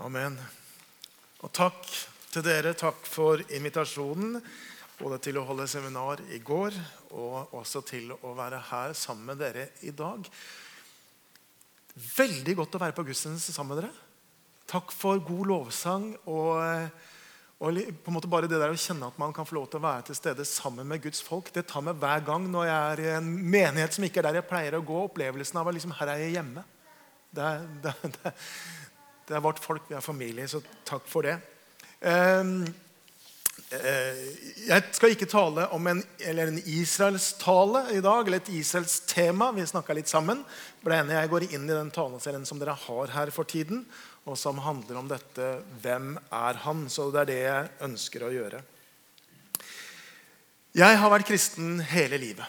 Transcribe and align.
Amen. 0.00 0.32
Og 1.44 1.50
takk 1.52 1.82
til 2.32 2.44
dere. 2.44 2.70
Takk 2.72 3.04
for 3.04 3.42
invitasjonen. 3.52 4.38
Både 4.96 5.18
til 5.20 5.36
å 5.36 5.42
holde 5.44 5.66
seminar 5.68 6.22
i 6.32 6.38
går 6.40 6.72
og 7.16 7.52
også 7.58 7.82
til 7.84 8.14
å 8.16 8.32
være 8.36 8.62
her 8.70 8.94
sammen 8.96 9.28
med 9.28 9.42
dere 9.42 9.66
i 9.84 9.92
dag. 9.92 10.24
Veldig 12.16 12.54
godt 12.56 12.78
å 12.78 12.80
være 12.80 12.96
på 12.96 13.04
gudstjeneste 13.10 13.52
sammen 13.52 13.74
med 13.74 13.82
dere. 13.82 13.92
Takk 14.72 14.96
for 14.96 15.20
god 15.20 15.54
lovsang. 15.54 16.12
og... 16.24 17.06
Og 17.60 17.76
på 17.76 18.08
en 18.08 18.14
måte 18.16 18.28
bare 18.32 18.48
det 18.48 18.56
der 18.56 18.72
Å 18.72 18.78
kjenne 18.80 19.10
at 19.10 19.18
man 19.20 19.34
kan 19.36 19.44
få 19.44 19.58
lov 19.58 19.66
til 19.68 19.82
å 19.82 19.84
være 19.84 20.06
til 20.06 20.16
stede 20.16 20.46
sammen 20.48 20.86
med 20.88 21.02
Guds 21.04 21.20
folk, 21.20 21.50
det 21.52 21.66
tar 21.68 21.82
meg 21.84 21.98
hver 22.00 22.22
gang 22.24 22.46
når 22.48 22.64
jeg 22.64 22.78
er 22.92 23.02
i 23.02 23.10
en 23.18 23.26
menighet 23.28 23.98
som 23.98 24.06
ikke 24.06 24.22
er 24.22 24.30
der 24.30 24.38
jeg 24.38 24.48
pleier 24.48 24.78
å 24.78 24.80
gå. 24.80 25.02
Opplevelsen 25.10 25.60
av 25.60 25.68
at 25.68 25.76
liksom, 25.76 25.92
her 25.98 26.14
er 26.14 26.22
jeg 26.22 26.38
hjemme. 26.38 26.64
Det 27.36 27.50
det, 27.84 27.92
det, 28.16 28.32
det 29.30 29.36
er 29.38 29.44
vårt 29.44 29.62
folk, 29.62 29.84
vi 29.86 29.94
er 29.94 30.02
familie, 30.02 30.48
så 30.50 30.58
takk 30.88 31.04
for 31.06 31.22
det. 31.22 31.36
Ehm, 32.02 32.64
eh, 33.70 34.22
jeg 34.66 34.86
skal 34.96 35.12
ikke 35.14 35.28
tale 35.30 35.68
om 35.76 35.86
en, 35.86 36.00
en 36.26 36.56
Israels-tale 36.58 37.84
i 37.94 38.00
dag, 38.02 38.24
eller 38.26 38.40
et 38.40 38.50
Israels 38.58 38.96
tema. 39.06 39.52
Vi 39.54 39.68
snakka 39.70 39.94
litt 39.94 40.10
sammen. 40.10 40.42
Jeg 40.82 41.30
går 41.30 41.46
inn 41.46 41.68
i 41.68 41.76
den 41.76 41.92
taleserien 41.94 42.46
som 42.48 42.58
dere 42.58 42.74
har 42.74 43.14
her 43.14 43.30
for 43.30 43.46
tiden, 43.46 43.84
og 44.26 44.34
som 44.38 44.58
handler 44.64 44.98
om 44.98 45.08
dette 45.08 45.62
'Hvem 45.78 46.16
er 46.18 46.54
han?' 46.66 46.88
Så 46.90 47.12
det 47.12 47.20
er 47.20 47.30
det 47.30 47.40
jeg 47.44 47.70
ønsker 47.86 48.26
å 48.26 48.34
gjøre. 48.34 48.62
Jeg 50.74 50.98
har 50.98 51.10
vært 51.10 51.26
kristen 51.26 51.78
hele 51.80 52.18
livet. 52.18 52.46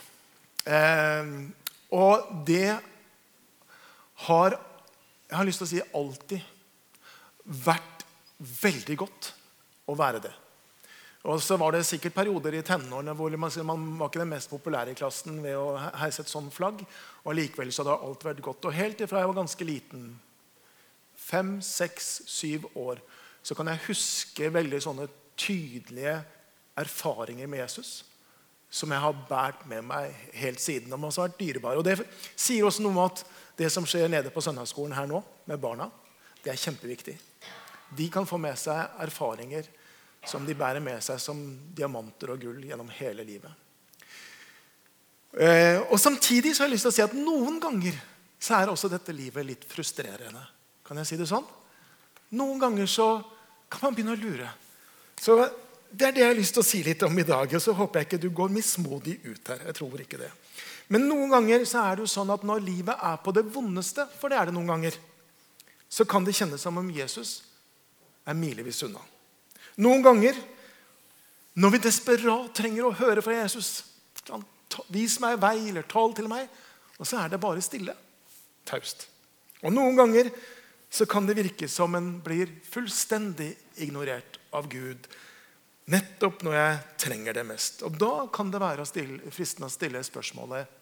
Ehm, 0.66 1.54
og 1.92 2.46
det 2.46 2.80
har 4.26 4.60
Jeg 5.32 5.38
har 5.38 5.46
lyst 5.46 5.62
til 5.64 5.66
å 5.66 5.70
si 5.70 5.82
alltid 5.96 6.51
vært 7.52 8.06
veldig 8.40 8.98
godt 9.00 9.34
å 9.92 9.98
være 9.98 10.24
det. 10.24 10.34
Og 11.30 11.38
så 11.44 11.54
var 11.62 11.76
det 11.76 11.84
sikkert 11.86 12.16
perioder 12.16 12.56
i 12.58 12.64
tenårene 12.66 13.14
hvor 13.14 13.34
man, 13.38 13.54
man, 13.68 13.82
var 14.00 14.10
ikke 14.10 14.24
den 14.24 14.32
mest 14.32 14.50
populære 14.50 14.96
i 14.96 14.98
klassen 14.98 15.38
ved 15.44 15.54
å 15.54 15.76
heise 16.02 16.24
et 16.24 16.32
sånt 16.32 16.54
flagg. 16.54 16.82
Og 17.22 17.36
likevel 17.38 17.70
så 17.70 17.84
hadde 17.84 17.98
alt 18.08 18.26
vært 18.26 18.42
godt. 18.42 18.66
Og 18.66 18.74
helt 18.74 19.04
ifra 19.06 19.22
jeg 19.22 19.30
var 19.30 19.38
ganske 19.44 19.68
liten, 19.68 20.08
fem, 21.14 21.60
seks, 21.62 22.24
syv 22.26 22.66
år, 22.74 23.04
så 23.46 23.58
kan 23.58 23.70
jeg 23.70 23.86
huske 23.86 24.50
veldig 24.54 24.82
sånne 24.82 25.06
tydelige 25.38 26.18
erfaringer 26.82 27.50
med 27.50 27.64
Jesus 27.64 28.00
som 28.72 28.92
jeg 28.94 29.04
har 29.04 29.24
båret 29.28 29.66
med 29.68 29.84
meg 29.84 30.14
helt 30.40 30.62
siden. 30.64 30.90
De 30.90 30.96
har 30.96 31.18
vært 31.18 31.40
dyrebare. 31.40 31.78
Og 31.78 31.84
Det 31.84 31.98
sier 32.40 32.66
også 32.66 32.86
noe 32.86 32.96
om 32.96 33.02
at 33.04 33.26
det 33.60 33.68
som 33.74 33.86
skjer 33.86 34.08
nede 34.10 34.32
på 34.32 34.42
søndagsskolen 34.42 34.96
her 34.96 35.10
nå 35.12 35.20
med 35.46 35.60
barna, 35.62 35.90
det 36.42 36.54
er 36.54 36.62
kjempeviktig. 36.62 37.18
De 37.98 38.08
kan 38.12 38.28
få 38.28 38.40
med 38.40 38.58
seg 38.60 39.02
erfaringer 39.04 39.68
som 40.28 40.46
de 40.46 40.56
bærer 40.56 40.84
med 40.84 41.02
seg 41.04 41.20
som 41.22 41.40
diamanter 41.76 42.34
og 42.34 42.44
gull 42.44 42.62
gjennom 42.66 42.90
hele 43.00 43.26
livet. 43.26 43.52
Eh, 45.32 45.80
og 45.90 46.00
Samtidig 46.00 46.54
så 46.54 46.64
har 46.64 46.70
jeg 46.70 46.76
lyst 46.76 46.88
til 46.88 46.92
å 46.92 46.98
si 46.98 47.06
at 47.06 47.18
noen 47.18 47.60
ganger 47.64 47.98
så 48.42 48.58
er 48.58 48.72
også 48.72 48.90
dette 48.92 49.16
livet 49.16 49.48
litt 49.48 49.66
frustrerende. 49.70 50.44
Kan 50.86 51.00
jeg 51.02 51.12
si 51.12 51.20
det 51.20 51.30
sånn? 51.30 51.46
Noen 52.38 52.62
ganger 52.62 52.90
så 52.90 53.08
kan 53.72 53.88
man 53.88 53.98
begynne 53.98 54.16
å 54.16 54.22
lure. 54.22 54.50
Så 55.20 55.38
Det 55.92 56.08
er 56.08 56.12
det 56.16 56.22
jeg 56.22 56.30
har 56.30 56.38
lyst 56.38 56.54
til 56.56 56.64
å 56.64 56.66
si 56.70 56.80
litt 56.84 57.02
om 57.04 57.20
i 57.20 57.24
dag. 57.28 57.54
og 57.54 57.62
Så 57.62 57.74
håper 57.76 58.00
jeg 58.00 58.08
ikke 58.08 58.22
du 58.24 58.30
går 58.30 58.48
mismodig 58.48 59.20
ut 59.26 59.48
her. 59.52 59.60
Jeg 59.66 59.76
tror 59.76 60.00
ikke 60.00 60.18
det. 60.22 60.30
Men 60.88 61.04
noen 61.04 61.30
ganger 61.30 61.66
så 61.68 61.82
er 61.84 61.96
det 61.96 62.06
jo 62.06 62.14
sånn 62.14 62.32
at 62.32 62.46
når 62.48 62.64
livet 62.64 62.96
er 62.96 63.18
på 63.20 63.34
det 63.36 63.44
vondeste, 63.44 64.08
for 64.20 64.32
det 64.32 64.38
er 64.40 64.46
det 64.48 64.56
noen 64.56 64.72
ganger, 64.72 64.96
så 65.92 66.08
kan 66.08 66.24
det 66.24 66.36
kjennes 66.36 66.64
som 66.64 66.78
om 66.80 66.90
Jesus 66.90 67.51
er 68.26 68.38
milevis 68.38 68.84
unna. 68.88 69.02
Noen 69.82 70.04
ganger 70.06 70.38
når 71.62 71.74
vi 71.76 71.82
desperat 71.84 72.54
trenger 72.56 72.88
å 72.88 72.98
høre 73.02 73.24
fra 73.24 73.42
Jesus 73.42 73.88
Vis 74.88 75.18
meg 75.20 75.36
vei, 75.42 75.58
eller 75.68 75.84
tal 75.84 76.14
til 76.16 76.30
meg. 76.32 76.46
Og 76.96 77.08
så 77.08 77.18
er 77.20 77.32
det 77.34 77.42
bare 77.44 77.60
stille. 77.60 77.92
Taust. 78.64 79.04
Og 79.66 79.74
noen 79.74 79.98
ganger 80.00 80.30
så 80.92 81.04
kan 81.10 81.28
det 81.28 81.36
virke 81.36 81.68
som 81.68 81.96
en 81.98 82.14
blir 82.24 82.54
fullstendig 82.72 83.50
ignorert 83.84 84.40
av 84.56 84.70
Gud 84.72 85.10
nettopp 85.92 86.44
når 86.46 86.56
jeg 86.56 86.80
trenger 87.04 87.36
det 87.36 87.46
mest. 87.48 87.84
Og 87.88 87.98
Da 88.00 88.28
kan 88.34 88.52
det 88.52 88.62
være 88.62 88.86
fristende 89.32 89.68
å 89.68 89.74
stille 89.74 90.04
spørsmålet 90.06 90.80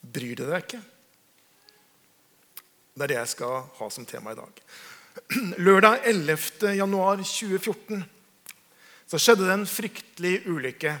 Bryr 0.00 0.38
du 0.38 0.46
deg 0.48 0.62
ikke? 0.64 0.78
Det 2.96 3.04
er 3.04 3.12
det 3.12 3.18
jeg 3.18 3.32
skal 3.34 3.66
ha 3.76 3.88
som 3.92 4.06
tema 4.08 4.32
i 4.32 4.38
dag. 4.38 4.62
Lørdag 5.56 6.04
11. 6.04 6.74
januar 6.76 7.16
2014 7.16 8.04
så 9.10 9.18
skjedde 9.18 9.46
det 9.48 9.54
en 9.56 9.66
fryktelig 9.66 10.34
ulykke 10.46 10.92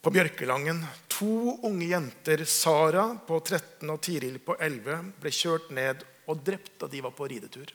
på 0.00 0.12
Bjørkelangen. 0.14 0.80
To 1.12 1.58
unge 1.68 1.90
jenter, 1.90 2.44
Sara 2.48 3.10
på 3.26 3.40
13 3.42 3.90
og 3.92 4.00
Tiril 4.00 4.38
på 4.40 4.56
11, 4.56 5.10
ble 5.20 5.32
kjørt 5.34 5.68
ned 5.76 6.06
og 6.28 6.40
drept 6.46 6.78
da 6.80 6.88
de 6.88 7.02
var 7.04 7.12
på 7.18 7.28
ridetur. 7.28 7.68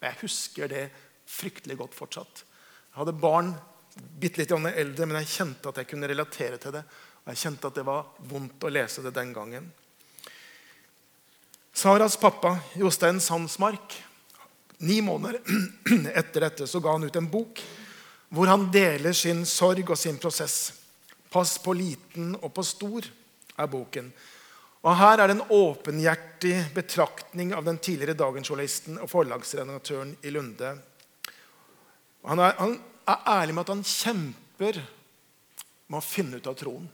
Og 0.00 0.08
Jeg 0.08 0.20
husker 0.24 0.74
det 0.74 0.84
fryktelig 1.30 1.78
godt 1.78 1.94
fortsatt. 1.94 2.42
Jeg 2.42 2.98
hadde 2.98 3.14
barn 3.22 3.54
bitte 3.94 4.42
litt 4.42 4.50
eldre, 4.50 5.06
men 5.06 5.20
jeg 5.20 5.34
kjente 5.36 5.70
at 5.70 5.78
jeg 5.82 5.90
kunne 5.92 6.10
relatere 6.10 6.58
til 6.58 6.74
det. 6.74 6.82
Og 7.22 7.30
jeg 7.30 7.44
kjente 7.44 7.70
at 7.70 7.78
det 7.78 7.86
var 7.86 8.10
vondt 8.26 8.66
å 8.66 8.74
lese 8.74 9.06
det 9.06 9.14
den 9.14 9.30
gangen. 9.36 9.70
Saras 11.76 12.16
pappa, 12.16 12.56
Jostein 12.74 13.20
Sandsmark, 13.20 14.00
Ni 14.78 15.00
måneder 15.00 15.40
etter 16.20 16.40
dette 16.40 16.66
så 16.66 16.80
ga 16.80 16.96
han 16.96 17.06
ut 17.06 17.16
en 17.16 17.30
bok 17.32 17.62
hvor 18.28 18.50
han 18.50 18.66
deler 18.74 19.14
sin 19.16 19.44
sorg 19.46 19.90
og 19.90 19.98
sin 19.98 20.18
prosess. 20.18 20.72
'Pass 21.30 21.58
på 21.62 21.72
liten 21.76 22.34
og 22.40 22.52
på 22.54 22.64
stor' 22.64 23.06
er 23.56 23.70
boken. 23.70 24.10
Og 24.86 24.96
Her 24.96 25.20
er 25.20 25.26
det 25.28 25.36
en 25.36 25.48
åpenhjertig 25.50 26.74
betraktning 26.74 27.54
av 27.54 27.64
den 27.66 27.78
tidligere 27.78 28.18
dagensjournalisten 28.18 29.00
og 29.02 29.10
forlagsredaktøren 29.10 30.12
i 30.22 30.30
Lunde. 30.30 30.76
Han 32.26 32.42
er, 32.42 32.54
han 32.58 32.76
er, 33.06 33.24
ærlig 33.26 33.54
med 33.54 33.64
at 33.64 33.72
han 33.74 33.82
kjemper 33.86 34.78
med 35.86 35.98
å 35.98 36.04
finne 36.04 36.38
ut 36.38 36.46
av 36.46 36.54
troen. 36.58 36.86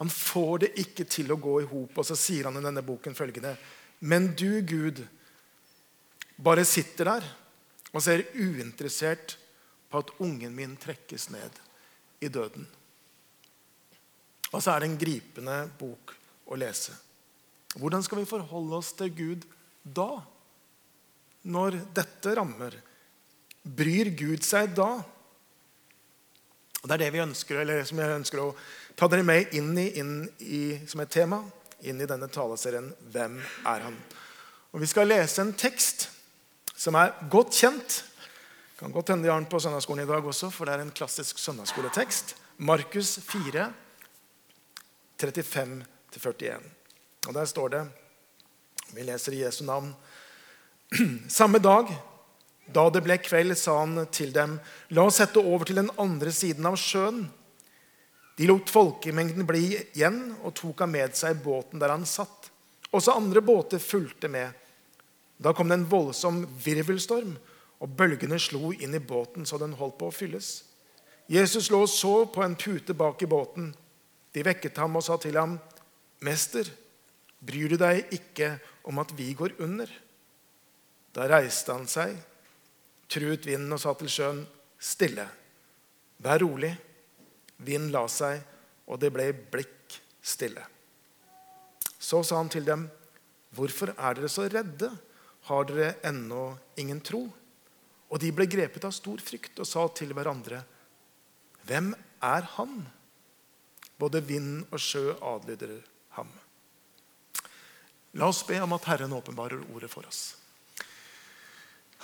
Han 0.00 0.12
får 0.12 0.64
det 0.64 0.72
ikke 0.80 1.06
til 1.08 1.32
å 1.32 1.40
gå 1.40 1.60
i 1.62 1.68
hop, 1.68 1.96
og 1.96 2.04
så 2.04 2.16
sier 2.16 2.48
han 2.48 2.56
i 2.60 2.64
denne 2.64 2.84
boken 2.84 3.16
følgende.: 3.16 3.56
Men 4.00 4.34
du, 4.36 4.60
Gud, 4.60 5.06
bare 6.36 6.64
sitter 6.68 7.12
der 7.12 7.26
og 7.92 8.02
ser 8.04 8.26
uinteressert 8.36 9.36
på 9.90 10.02
at 10.02 10.12
ungen 10.20 10.54
min 10.54 10.76
trekkes 10.80 11.30
ned 11.32 11.60
i 12.20 12.28
døden. 12.28 12.66
Og 14.52 14.62
så 14.62 14.72
er 14.72 14.82
det 14.82 14.90
en 14.90 15.00
gripende 15.00 15.56
bok 15.78 16.14
å 16.46 16.58
lese. 16.58 16.94
Hvordan 17.76 18.04
skal 18.04 18.22
vi 18.22 18.28
forholde 18.28 18.78
oss 18.78 18.92
til 18.96 19.12
Gud 19.16 19.44
da? 19.82 20.22
Når 21.46 21.80
dette 21.94 22.34
rammer? 22.38 22.76
Bryr 23.62 24.12
Gud 24.16 24.44
seg 24.46 24.74
da? 24.76 24.90
Og 26.82 26.88
Det 26.88 26.94
er 26.94 27.04
det 27.04 27.12
vi 27.16 27.24
ønsker, 27.24 27.60
eller 27.60 27.84
som 27.84 27.98
jeg 27.98 28.18
ønsker 28.20 28.42
å 28.42 28.54
ta 28.96 29.08
dere 29.10 29.26
med 29.26 29.54
inn 29.58 29.72
i, 29.78 29.88
inn 29.98 30.12
i 30.40 30.60
som 30.88 31.02
et 31.02 31.10
tema 31.12 31.40
inn 31.82 32.00
i 32.00 32.08
denne 32.08 32.28
taleserien 32.32 32.92
'Hvem 33.10 33.40
er 33.66 33.80
han?' 33.80 33.98
Og 34.72 34.80
Vi 34.80 34.86
skal 34.86 35.08
lese 35.08 35.40
en 35.40 35.52
tekst 35.52 36.08
som 36.76 36.96
er 37.00 37.14
godt 37.32 37.56
kjent. 37.56 38.02
Kan 38.76 38.92
godt 38.92 39.08
hende 39.08 39.24
de 39.24 39.32
har 39.32 39.40
den 39.40 39.48
på 39.48 39.60
søndagsskolen 39.60 40.04
i 40.04 40.08
dag 40.08 40.24
også, 40.24 40.50
for 40.52 40.68
det 40.68 40.76
er 40.76 40.84
en 40.84 40.92
klassisk 40.92 41.38
søndagsskoletekst. 41.40 42.34
Markus 42.58 43.16
4, 43.24 43.70
35-41. 45.20 46.60
Og 47.26 47.34
Der 47.34 47.44
står 47.44 47.68
det 47.68 47.86
Vi 48.92 49.02
leser 49.02 49.32
i 49.32 49.40
Jesu 49.42 49.64
navn. 49.64 49.94
Samme 51.28 51.58
dag, 51.58 51.88
da 52.66 52.84
det 52.90 53.02
ble 53.02 53.16
kveld, 53.18 53.56
sa 53.58 53.80
han 53.80 54.06
til 54.14 54.30
dem, 54.34 54.58
la 54.94 55.06
oss 55.08 55.18
sette 55.18 55.40
over 55.40 55.66
til 55.66 55.80
den 55.80 55.90
andre 55.98 56.30
siden 56.32 56.68
av 56.68 56.76
sjøen. 56.78 57.24
De 58.36 58.46
lot 58.46 58.70
folkemengden 58.70 59.46
bli 59.48 59.72
igjen 59.72 60.20
og 60.44 60.54
tok 60.54 60.84
ham 60.84 60.92
med 60.92 61.16
seg 61.16 61.40
båten 61.42 61.80
der 61.80 61.94
han 61.94 62.04
satt. 62.06 62.50
Også 62.92 63.16
andre 63.16 63.40
båter 63.40 63.80
fulgte 63.82 64.28
med. 64.28 64.52
Da 65.36 65.52
kom 65.52 65.68
det 65.68 65.80
en 65.80 65.88
voldsom 65.88 66.44
virvelstorm, 66.64 67.36
og 67.80 67.92
bølgene 67.96 68.38
slo 68.40 68.72
inn 68.72 68.96
i 68.96 69.02
båten 69.02 69.44
så 69.48 69.58
den 69.60 69.76
holdt 69.76 69.98
på 70.00 70.08
å 70.08 70.14
fylles. 70.14 70.64
Jesus 71.28 71.68
lå 71.72 71.82
og 71.84 71.90
så 71.90 72.14
på 72.32 72.44
en 72.44 72.56
pute 72.56 72.94
bak 72.96 73.22
i 73.22 73.28
båten. 73.28 73.72
De 74.32 74.44
vekket 74.46 74.78
ham 74.80 74.96
og 74.96 75.04
sa 75.04 75.16
til 75.20 75.36
ham, 75.36 75.58
'Mester, 76.20 76.64
bryr 77.40 77.68
du 77.68 77.76
deg 77.76 78.06
ikke 78.12 78.58
om 78.84 78.98
at 78.98 79.12
vi 79.16 79.32
går 79.34 79.60
under?' 79.60 79.92
Da 81.12 81.26
reiste 81.28 81.72
han 81.72 81.86
seg, 81.86 82.16
truet 83.08 83.46
vinden 83.46 83.72
og 83.72 83.80
sa 83.80 83.94
til 83.94 84.08
sjøen, 84.08 84.46
'Stille, 84.78 85.28
vær 86.18 86.40
rolig.' 86.40 86.76
Vinden 87.58 87.90
la 87.90 88.06
seg, 88.06 88.42
og 88.86 89.00
det 89.00 89.12
ble 89.12 89.32
blikk 89.32 89.96
stille. 90.20 90.60
Så 91.98 92.22
sa 92.22 92.36
han 92.36 92.48
til 92.48 92.64
dem, 92.64 92.90
'Hvorfor 93.54 93.94
er 93.98 94.14
dere 94.14 94.28
så 94.28 94.48
redde?' 94.48 95.05
Har 95.46 95.66
dere 95.68 95.94
ennå 96.06 96.48
ingen 96.80 97.00
tro? 97.04 97.24
Og 98.06 98.22
de 98.22 98.30
ble 98.34 98.46
grepet 98.50 98.84
av 98.86 98.94
stor 98.94 99.22
frykt 99.22 99.58
og 99.62 99.68
sa 99.68 99.86
til 99.94 100.14
hverandre, 100.14 100.62
Hvem 101.66 101.90
er 102.22 102.46
han? 102.54 102.84
Både 103.98 104.20
vind 104.22 104.68
og 104.70 104.78
sjø 104.78 105.16
adlyder 105.18 105.80
ham. 106.14 106.28
La 108.16 108.28
oss 108.30 108.44
be 108.46 108.60
om 108.62 108.74
at 108.76 108.86
Herren 108.86 109.14
åpenbarer 109.16 109.64
ordet 109.74 109.90
for 109.90 110.06
oss. 110.06 110.36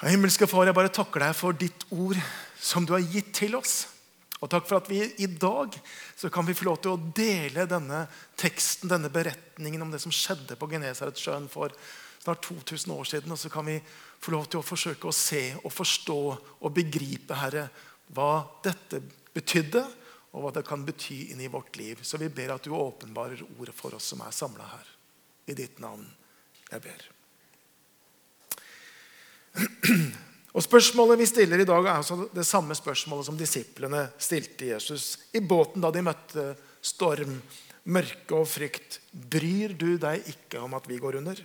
Himmelske 0.02 0.48
Far, 0.50 0.66
jeg 0.66 0.74
bare 0.74 0.90
takker 0.90 1.22
deg 1.22 1.34
for 1.38 1.54
ditt 1.54 1.84
ord 1.94 2.18
som 2.58 2.82
du 2.82 2.96
har 2.96 3.04
gitt 3.06 3.30
til 3.38 3.54
oss. 3.54 3.84
Og 4.42 4.50
takk 4.50 4.66
for 4.66 4.80
at 4.80 4.88
vi 4.90 4.98
i 5.22 5.28
dag 5.30 5.76
så 6.18 6.26
kan 6.32 6.46
vi 6.48 6.56
få 6.58 6.66
lov 6.66 6.80
til 6.82 6.96
å 6.96 7.12
dele 7.14 7.68
denne 7.70 8.00
teksten, 8.40 8.90
denne 8.90 9.12
beretningen 9.14 9.84
om 9.84 9.92
det 9.92 10.02
som 10.02 10.14
skjedde 10.14 10.58
på 10.58 10.66
Genesaretsjøen 10.72 11.46
for 11.52 11.70
snart 12.22 12.44
2000 12.46 12.92
år 12.94 13.04
siden. 13.04 13.32
Og 13.32 13.38
så 13.38 13.50
kan 13.50 13.66
vi 13.66 13.78
få 14.22 14.34
lov 14.34 14.46
til 14.46 14.60
å 14.60 14.66
forsøke 14.66 15.08
å 15.10 15.16
se 15.16 15.42
og 15.62 15.72
forstå 15.72 16.20
og 16.62 16.74
begripe, 16.74 17.34
Herre, 17.34 17.68
hva 18.14 18.44
dette 18.64 19.02
betydde, 19.34 19.84
og 20.32 20.46
hva 20.46 20.52
det 20.56 20.64
kan 20.64 20.84
bety 20.86 21.32
inn 21.32 21.42
i 21.44 21.50
vårt 21.52 21.76
liv. 21.76 22.00
Så 22.02 22.20
vi 22.20 22.30
ber 22.32 22.54
at 22.54 22.64
du 22.64 22.72
åpenbarer 22.72 23.42
ordet 23.58 23.74
for 23.76 23.94
oss 23.96 24.12
som 24.12 24.22
er 24.24 24.32
samla 24.32 24.68
her. 24.70 24.92
I 25.50 25.56
ditt 25.58 25.80
navn 25.82 26.06
jeg 26.70 26.84
ber. 26.84 27.08
Og 30.52 30.64
Spørsmålet 30.64 31.20
vi 31.20 31.26
stiller 31.28 31.60
i 31.62 31.68
dag, 31.68 31.84
er 31.84 31.98
altså 31.98 32.28
det 32.32 32.44
samme 32.44 32.76
spørsmålet 32.76 33.28
som 33.28 33.36
disiplene 33.40 34.04
stilte 34.20 34.68
Jesus 34.68 35.16
i 35.36 35.40
båten 35.40 35.84
da 35.84 35.90
de 35.92 36.04
møtte 36.04 36.44
storm, 36.84 37.38
mørke 37.88 38.36
og 38.36 38.48
frykt. 38.48 39.00
Bryr 39.12 39.72
du 39.76 39.96
deg 40.00 40.28
ikke 40.32 40.60
om 40.64 40.76
at 40.76 40.88
vi 40.88 41.00
går 41.00 41.20
under? 41.22 41.40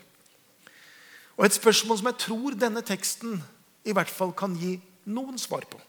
Og 1.37 1.45
Et 1.45 1.53
spørsmål 1.53 1.99
som 1.99 2.09
jeg 2.09 2.21
tror 2.25 2.55
denne 2.57 2.81
teksten 2.81 3.41
i 3.85 3.93
hvert 3.93 4.09
fall 4.09 4.33
kan 4.33 4.55
gi 4.57 4.79
noen 5.05 5.37
svar 5.39 5.67
på. 5.69 5.79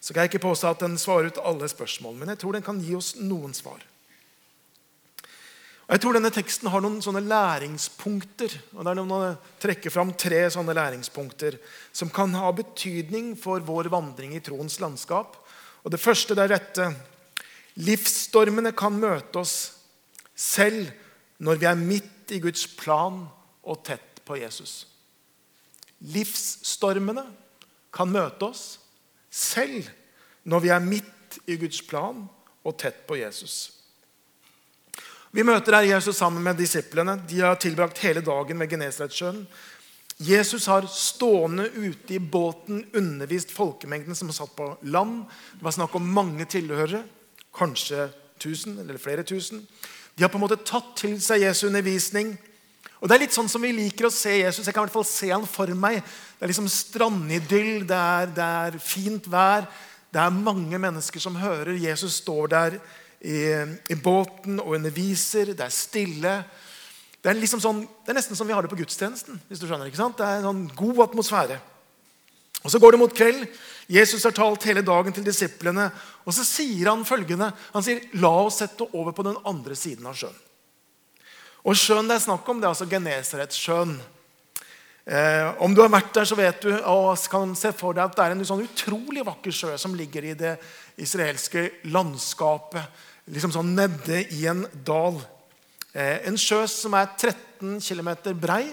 Så 0.00 0.12
kan 0.12 0.24
jeg 0.24 0.32
ikke 0.32 0.48
påstå 0.48 0.70
at 0.70 0.82
den 0.84 0.98
svarer 1.00 1.28
ut 1.28 1.40
alle 1.44 1.68
spørsmål, 1.68 2.14
men 2.16 2.28
jeg 2.32 2.40
tror 2.40 2.56
den 2.56 2.64
kan 2.64 2.80
gi 2.80 2.94
oss 2.96 3.14
noen 3.20 3.52
svar. 3.56 3.80
Og 5.90 5.96
Jeg 5.96 6.00
tror 6.04 6.14
denne 6.14 6.30
teksten 6.30 6.68
har 6.70 6.80
noen 6.80 7.00
sånne 7.02 7.24
læringspunkter. 7.26 8.52
og 8.76 8.84
det 8.84 8.90
er 8.90 8.94
noen 8.94 9.10
å 9.10 9.38
trekke 9.58 9.90
fram 9.90 10.12
tre 10.14 10.46
sånne 10.50 10.74
læringspunkter 10.74 11.58
som 11.92 12.08
kan 12.08 12.32
ha 12.34 12.52
betydning 12.52 13.36
for 13.36 13.58
vår 13.58 13.90
vandring 13.90 14.36
i 14.36 14.40
troens 14.40 14.78
landskap. 14.80 15.36
Og 15.84 15.90
Det 15.90 16.00
første 16.00 16.34
det 16.34 16.44
er 16.44 16.58
dette. 16.58 16.94
Livsstormene 17.76 18.72
kan 18.72 18.92
møte 18.92 19.38
oss 19.38 19.72
selv 20.36 20.92
når 21.38 21.56
vi 21.58 21.66
er 21.66 21.74
midt 21.74 22.30
i 22.30 22.38
Guds 22.38 22.66
plan 22.66 23.28
og 23.64 23.84
tett 23.84 24.09
på 24.30 24.38
Jesus. 24.38 24.84
Livsstormene 26.14 27.26
kan 27.92 28.12
møte 28.12 28.46
oss 28.46 28.64
selv 29.30 29.90
når 30.48 30.64
vi 30.64 30.70
er 30.72 30.84
midt 30.84 31.40
i 31.50 31.58
Guds 31.60 31.82
plan 31.86 32.24
og 32.64 32.78
tett 32.80 33.02
på 33.08 33.18
Jesus. 33.20 33.58
Vi 35.30 35.44
møter 35.46 35.76
her 35.76 35.92
Jesus 35.92 36.18
sammen 36.18 36.42
med 36.42 36.58
disiplene. 36.58 37.14
De 37.28 37.42
har 37.42 37.58
tilbrakt 37.60 38.00
hele 38.02 38.22
dagen 38.24 38.58
ved 38.58 38.72
Genesaretsjøen. 38.72 39.44
Jesus 40.20 40.66
har 40.68 40.88
stående 40.90 41.68
ute 41.70 42.16
i 42.16 42.18
båten 42.20 42.82
undervist 42.98 43.54
folkemengden 43.54 44.16
som 44.18 44.28
har 44.28 44.36
satt 44.36 44.56
på 44.56 44.72
land. 44.82 45.22
Det 45.56 45.64
var 45.64 45.76
snakk 45.78 45.94
om 45.96 46.10
mange 46.12 46.44
tilhørere, 46.50 47.04
kanskje 47.56 48.10
tusen 48.42 48.76
eller 48.82 49.00
flere 49.00 49.24
tusen. 49.24 49.62
De 50.16 50.24
har 50.26 50.32
på 50.32 50.36
en 50.36 50.44
måte 50.44 50.60
tatt 50.66 50.90
til 50.98 51.14
seg 51.22 51.46
Jesu 51.46 51.68
undervisning. 51.70 52.34
Og 53.00 53.08
Det 53.08 53.16
er 53.16 53.22
litt 53.24 53.34
sånn 53.36 53.48
som 53.48 53.62
vi 53.64 53.72
liker 53.72 54.06
å 54.06 54.12
se 54.12 54.34
Jesus. 54.42 54.66
Jeg 54.66 54.76
kan 54.76 54.84
i 54.84 54.86
hvert 54.88 54.98
fall 54.98 55.08
se 55.08 55.30
han 55.32 55.46
for 55.48 55.72
meg. 55.72 56.02
Det 56.36 56.44
er 56.44 56.52
liksom 56.52 56.68
strandidyll, 56.68 57.86
det 57.88 57.96
er, 57.96 58.32
det 58.36 58.48
er 58.64 58.76
fint 58.84 59.28
vær. 59.32 59.64
Det 60.12 60.20
er 60.20 60.34
mange 60.34 60.76
mennesker 60.82 61.22
som 61.22 61.38
hører. 61.40 61.78
Jesus 61.80 62.18
står 62.20 62.50
der 62.52 62.76
i, 63.24 63.38
i, 63.88 63.96
båten 63.96 64.60
og 64.60 64.76
underviser. 64.76 65.54
Det 65.56 65.64
er 65.64 65.72
stille. 65.72 66.34
Det 67.20 67.32
er, 67.32 67.40
liksom 67.40 67.62
sånn, 67.64 67.80
det 68.04 68.12
er, 68.12 68.18
nesten 68.20 68.36
som 68.36 68.48
vi 68.48 68.56
har 68.56 68.64
det 68.64 68.72
på 68.72 68.80
gudstjenesten. 68.82 69.40
hvis 69.48 69.62
du 69.62 69.68
skjønner, 69.68 69.88
ikke 69.88 70.02
sant? 70.02 70.20
Det 70.20 70.26
er 70.26 70.42
en 70.42 70.50
sånn 70.50 70.62
god 70.76 71.04
atmosfære. 71.08 71.56
Og 72.60 72.68
Så 72.74 72.82
går 72.82 72.92
det 72.92 73.00
mot 73.00 73.16
kveld. 73.16 73.48
Jesus 73.88 74.28
har 74.28 74.36
talt 74.36 74.68
hele 74.68 74.84
dagen 74.84 75.16
til 75.16 75.24
disiplene. 75.24 75.88
Og 76.28 76.36
så 76.36 76.44
sier 76.44 76.92
han 76.92 77.08
følgende. 77.08 77.48
Han 77.72 77.82
sier, 77.82 78.04
'La 78.12 78.34
oss 78.44 78.60
sette 78.60 78.84
over 78.92 79.16
på 79.16 79.24
den 79.24 79.40
andre 79.44 79.72
siden 79.72 80.06
av 80.06 80.14
sjøen'. 80.14 80.49
Og 81.66 81.76
Sjøen 81.76 82.08
det 82.08 82.16
er 82.16 82.24
snakk 82.24 82.46
om, 82.48 82.60
det 82.60 82.68
er 82.68 82.72
altså 82.72 82.88
Genesaretsjøen. 82.88 83.98
Eh, 85.10 85.48
om 85.64 85.74
du 85.74 85.82
har 85.82 85.90
vært 85.92 86.12
der, 86.14 86.28
så 86.28 86.36
vet 86.38 86.62
du 86.64 86.70
og 86.78 87.18
kan 87.32 87.52
se 87.58 87.72
for 87.76 87.96
deg 87.96 88.06
at 88.06 88.16
det 88.16 88.24
er 88.24 88.34
en 88.36 88.46
sånn 88.46 88.64
utrolig 88.64 89.24
vakker 89.26 89.54
sjø 89.54 89.72
som 89.80 89.96
ligger 89.96 90.28
i 90.28 90.36
det 90.38 90.54
israelske 91.00 91.66
landskapet 91.90 93.06
liksom 93.30 93.52
sånn 93.54 93.74
nede 93.76 94.22
i 94.36 94.44
en 94.50 94.64
dal. 94.86 95.18
Eh, 95.92 96.26
en 96.28 96.38
sjø 96.40 96.62
som 96.70 96.94
er 96.98 97.10
13 97.16 97.80
km 97.82 98.12
brei. 98.38 98.64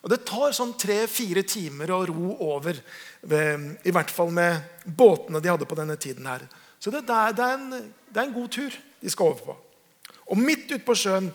Og 0.00 0.08
Det 0.08 0.22
tar 0.24 0.54
sånn 0.56 0.72
tre-fire 0.80 1.42
timer 1.44 1.90
å 1.92 2.04
ro 2.08 2.30
over, 2.54 2.78
i 3.20 3.92
hvert 3.92 4.08
fall 4.08 4.30
med 4.32 4.86
båtene 4.86 5.42
de 5.44 5.50
hadde 5.52 5.68
på 5.68 5.76
denne 5.76 5.98
tiden. 6.00 6.24
her. 6.24 6.46
Så 6.80 6.88
det, 6.88 7.02
det, 7.04 7.12
er, 7.16 7.34
det, 7.36 7.44
er 7.44 7.58
en, 7.58 7.70
det, 8.08 8.16
er, 8.16 8.22
en, 8.22 8.32
god 8.32 8.48
tur 8.48 8.72
de 9.02 9.12
skal 9.12 9.34
over 9.34 9.50
på. 9.50 9.56
Og 10.32 10.40
midt 10.40 10.70
ute 10.70 10.84
på 10.86 10.96
sjøen 10.96 11.28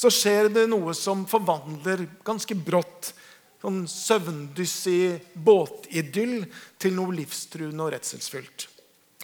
så 0.00 0.08
skjer 0.12 0.48
det 0.52 0.64
noe 0.70 0.94
som 0.96 1.26
forvandler 1.28 2.06
ganske 2.24 2.56
brått 2.56 3.12
sånn 3.60 3.82
søvndyssig 3.90 5.34
båtidyll 5.36 6.46
til 6.80 6.96
noe 6.96 7.12
livstruende 7.18 7.84
og 7.84 7.92
redselsfullt. 7.92 8.66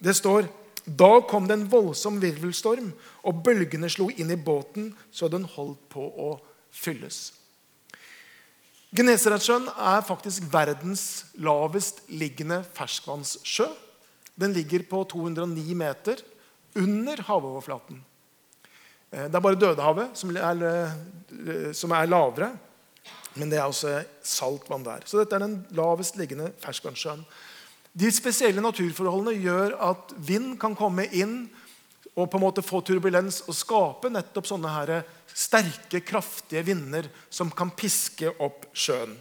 Det 0.05 0.13
står 0.17 0.51
da 0.87 1.17
kom 1.27 1.49
det 1.49 1.57
en 1.57 1.71
voldsom 1.71 2.21
virvelstorm, 2.23 2.93
og 3.27 3.41
bølgene 3.43 3.89
slo 3.91 4.07
inn 4.15 4.31
i 4.31 4.39
båten 4.39 4.93
så 5.11 5.27
den 5.33 5.49
holdt 5.57 5.81
på 5.91 6.05
å 6.05 6.29
fylles. 6.71 7.33
Genesaretsjøen 8.97 9.67
er 9.67 10.05
faktisk 10.07 10.47
verdens 10.53 11.25
lavest 11.43 12.05
liggende 12.07 12.61
ferskvannssjø. 12.77 13.67
Den 14.39 14.55
ligger 14.55 14.85
på 14.87 15.03
209 15.11 15.75
meter 15.75 16.23
under 16.79 17.25
havoverflaten. 17.27 17.99
Eh, 19.17 19.27
det 19.31 19.35
er 19.35 19.45
bare 19.45 19.59
Dødehavet 19.59 20.17
som 20.19 20.37
er, 20.37 20.63
eh, 20.69 21.73
som 21.73 21.93
er 21.93 22.07
lavere, 22.11 22.53
men 23.37 23.51
det 23.51 23.59
er 23.59 23.67
også 23.67 24.05
saltvann 24.23 24.85
der. 24.85 25.05
Så 25.05 25.19
dette 25.19 25.37
er 25.37 25.45
den 25.45 25.67
lavest 25.77 26.17
liggende 26.17 26.53
ferskvannssjøen. 26.61 27.25
De 27.97 28.11
spesielle 28.13 28.61
naturforholdene 28.61 29.41
gjør 29.41 29.77
at 29.81 30.13
vind 30.19 30.59
kan 30.61 30.77
komme 30.77 31.07
inn 31.13 31.49
og 32.17 32.31
på 32.31 32.39
en 32.39 32.45
måte 32.45 32.65
få 32.65 32.81
turbulens 32.85 33.43
og 33.49 33.57
skape 33.57 34.09
nettopp 34.13 34.49
sånne 34.49 34.73
her 34.73 34.93
sterke, 35.29 36.01
kraftige 36.01 36.65
vinder 36.65 37.09
som 37.31 37.51
kan 37.53 37.71
piske 37.77 38.31
opp 38.41 38.69
sjøen. 38.73 39.17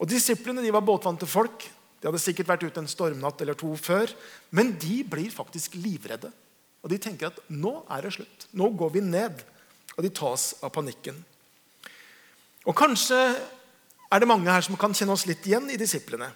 Og 0.00 0.08
Disiplene 0.08 0.64
de 0.64 0.72
var 0.72 0.84
båtvante 0.84 1.28
folk. 1.28 1.64
De 2.00 2.08
hadde 2.08 2.20
sikkert 2.20 2.48
vært 2.48 2.64
ute 2.64 2.80
en 2.80 2.88
stormnatt 2.88 3.40
eller 3.40 3.56
to 3.56 3.72
før. 3.76 4.12
Men 4.50 4.72
de 4.80 5.02
blir 5.04 5.32
faktisk 5.32 5.76
livredde. 5.76 6.32
Og 6.80 6.92
De 6.92 6.98
tenker 7.00 7.28
at 7.28 7.40
nå 7.52 7.80
er 7.92 8.04
det 8.04 8.14
slutt. 8.16 8.46
Nå 8.56 8.70
går 8.78 8.94
vi 8.96 9.02
ned. 9.04 9.42
Og 9.96 10.04
de 10.04 10.12
tas 10.14 10.52
av 10.64 10.72
panikken. 10.72 11.18
Og 12.68 12.76
Kanskje 12.76 13.18
er 14.10 14.22
det 14.22 14.28
mange 14.28 14.50
her 14.50 14.64
som 14.64 14.78
kan 14.80 14.94
kjenne 14.96 15.14
oss 15.14 15.26
litt 15.28 15.44
igjen 15.46 15.68
i 15.70 15.78
disiplene. 15.80 16.30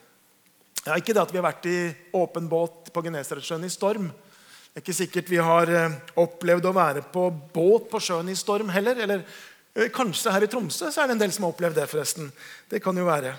Ja, 0.84 0.98
ikke 0.98 1.14
det 1.16 1.22
at 1.22 1.32
vi 1.32 1.40
har 1.40 1.46
vært 1.46 1.66
i 1.70 1.78
åpen 2.14 2.46
båt 2.50 2.90
på 2.92 3.02
Genesaretsjøen 3.06 3.64
i 3.64 3.72
storm. 3.72 4.10
Det 4.10 4.80
er 4.80 4.84
ikke 4.84 4.96
sikkert 4.98 5.30
vi 5.32 5.40
har 5.40 5.70
eh, 5.70 5.96
opplevd 6.20 6.68
å 6.68 6.74
være 6.76 7.04
på 7.14 7.28
båt 7.54 7.88
på 7.92 8.00
sjøen 8.02 8.28
i 8.28 8.36
storm 8.36 8.72
heller. 8.74 9.00
Eller 9.00 9.24
eh, 9.24 9.88
kanskje 9.94 10.34
her 10.34 10.44
i 10.44 10.50
Tromsø 10.50 10.90
så 10.92 11.02
er 11.02 11.08
det 11.08 11.16
en 11.16 11.24
del 11.24 11.32
som 11.32 11.46
har 11.46 11.54
opplevd 11.54 11.80
det. 11.80 11.88
forresten. 11.88 12.28
Det 12.68 12.82
kan 12.84 12.98
jo 13.00 13.08
være. 13.08 13.32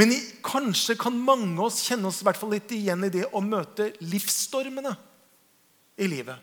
Men 0.00 0.14
kanskje 0.46 0.96
kan 0.96 1.18
mange 1.18 1.52
av 1.58 1.66
oss 1.66 1.82
kjenne 1.84 2.08
oss 2.08 2.22
hvert 2.24 2.38
fall 2.38 2.54
litt 2.54 2.72
igjen 2.72 3.04
i 3.04 3.12
det 3.12 3.26
å 3.34 3.42
møte 3.44 3.90
livsstormene 4.06 4.94
i 6.00 6.08
livet. 6.08 6.36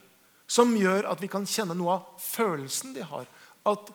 Som 0.47 0.75
gjør 0.77 1.09
at 1.11 1.21
vi 1.21 1.29
kan 1.31 1.47
kjenne 1.47 1.75
noe 1.75 1.97
av 1.97 2.21
følelsen 2.23 2.93
de 2.95 3.03
har. 3.03 3.27
At 3.67 3.89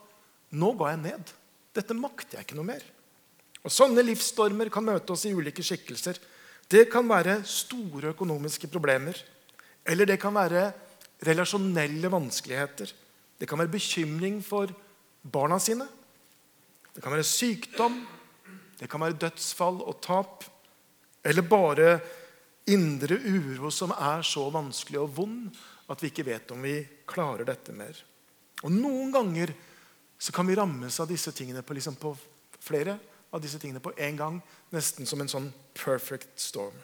nå 0.58 0.72
ga 0.76 0.92
jeg 0.92 1.02
ned. 1.06 1.32
Dette 1.72 1.96
makter 1.96 2.38
jeg 2.38 2.48
ikke 2.48 2.58
noe 2.58 2.68
mer. 2.74 2.84
Og 3.62 3.72
Sånne 3.72 4.04
livsstormer 4.04 4.68
kan 4.72 4.84
møte 4.84 5.14
oss 5.14 5.24
i 5.28 5.32
ulike 5.32 5.64
skikkelser. 5.64 6.18
Det 6.68 6.88
kan 6.92 7.06
være 7.08 7.40
store 7.48 8.12
økonomiske 8.12 8.68
problemer. 8.72 9.16
Eller 9.86 10.08
det 10.08 10.18
kan 10.20 10.34
være 10.34 10.66
relasjonelle 11.26 12.10
vanskeligheter. 12.10 12.90
Det 13.38 13.48
kan 13.48 13.58
være 13.58 13.72
bekymring 13.72 14.42
for 14.44 14.70
barna 15.22 15.58
sine. 15.62 15.86
Det 16.92 17.02
kan 17.02 17.14
være 17.14 17.26
sykdom. 17.26 18.02
Det 18.78 18.90
kan 18.90 19.00
være 19.00 19.20
dødsfall 19.24 19.80
og 19.86 20.00
tap. 20.02 20.44
Eller 21.24 21.46
bare 21.46 22.00
indre 22.70 23.18
uro 23.18 23.70
som 23.74 23.92
er 23.96 24.22
så 24.26 24.46
vanskelig 24.54 25.00
og 25.02 25.14
vond 25.16 25.62
at 25.90 26.02
vi 26.02 26.12
ikke 26.12 26.26
vet 26.26 26.52
om 26.54 26.62
vi 26.62 26.76
klarer 27.08 27.46
dette 27.48 27.74
mer. 27.74 27.96
Og 28.62 28.70
Noen 28.70 29.10
ganger 29.14 29.52
så 30.22 30.32
kan 30.34 30.46
vi 30.46 30.54
rammes 30.54 31.00
av 31.02 31.10
disse 31.10 31.32
tingene 31.34 31.64
på, 31.66 31.74
liksom 31.74 31.98
på 31.98 32.14
flere 32.62 32.94
av 33.34 33.42
disse 33.42 33.58
tingene 33.58 33.82
på 33.82 33.94
en 33.96 34.18
gang. 34.18 34.38
Nesten 34.70 35.08
som 35.08 35.20
en 35.20 35.30
sånn 35.30 35.48
perfect 35.74 36.38
storm. 36.40 36.76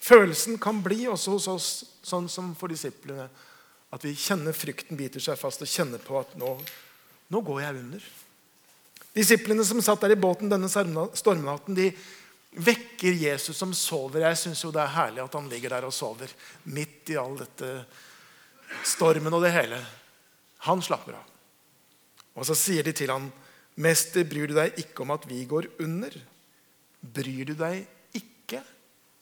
Følelsen 0.00 0.58
kan 0.58 0.80
bli 0.82 1.04
også 1.12 1.36
hos 1.36 1.46
oss 1.52 1.68
sånn 2.02 2.26
som 2.32 2.54
for 2.58 2.72
disiplene. 2.72 3.28
At 3.94 4.04
vi 4.06 4.14
kjenner 4.18 4.56
frykten 4.56 4.98
biter 4.98 5.22
seg 5.22 5.38
fast 5.38 5.62
og 5.62 5.70
kjenner 5.70 6.02
på 6.02 6.18
at 6.18 6.34
nå, 6.40 6.54
nå 7.30 7.42
går 7.46 7.62
jeg 7.62 7.78
under. 7.84 8.08
Disiplene 9.14 9.66
som 9.66 9.82
satt 9.82 10.02
der 10.04 10.14
i 10.14 10.20
båten 10.20 10.50
denne 10.50 10.70
stormnatten, 10.70 11.76
de 11.78 11.90
vekker 12.50 13.14
Jesus 13.14 13.56
som 13.56 13.74
sover. 13.76 14.24
Jeg 14.26 14.38
syns 14.38 14.64
det 14.66 14.82
er 14.82 14.94
herlig 14.96 15.22
at 15.22 15.36
han 15.38 15.48
ligger 15.50 15.76
der 15.76 15.86
og 15.88 15.94
sover 15.94 16.32
midt 16.70 17.12
i 17.12 17.18
all 17.20 17.36
dette 17.38 17.70
stormen 18.86 19.34
og 19.34 19.44
det 19.44 19.54
hele. 19.54 19.78
Han 20.66 20.82
slapper 20.82 21.18
av. 21.18 21.26
Og 22.38 22.46
så 22.46 22.56
sier 22.56 22.86
de 22.86 22.92
til 22.94 23.10
ham, 23.10 23.30
'Mester, 23.76 24.24
bryr 24.24 24.46
du 24.46 24.54
deg 24.54 24.76
ikke 24.78 25.02
om 25.02 25.10
at 25.10 25.26
vi 25.28 25.44
går 25.44 25.66
under?' 25.80 26.20
Bryr 27.00 27.46
du 27.46 27.54
deg 27.54 27.86
ikke? 28.12 28.60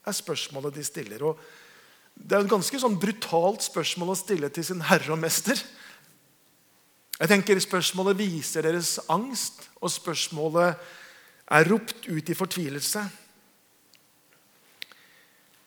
er 0.08 0.12
spørsmålet 0.12 0.74
de 0.74 0.84
stiller. 0.84 1.22
Og 1.22 1.38
det 2.16 2.34
er 2.34 2.42
et 2.42 2.50
ganske 2.50 2.80
sånn 2.80 2.98
brutalt 2.98 3.62
spørsmål 3.62 4.14
å 4.14 4.18
stille 4.18 4.48
til 4.50 4.64
sin 4.64 4.80
herre 4.80 5.12
og 5.14 5.20
mester. 5.22 5.60
Jeg 7.18 7.28
tenker 7.28 7.60
Spørsmålet 7.60 8.18
viser 8.18 8.62
deres 8.62 8.98
angst, 9.10 9.68
og 9.82 9.90
spørsmålet 9.90 10.78
er 11.50 11.68
ropt 11.70 12.08
ut 12.08 12.30
i 12.30 12.36
fortvilelse. 12.36 13.02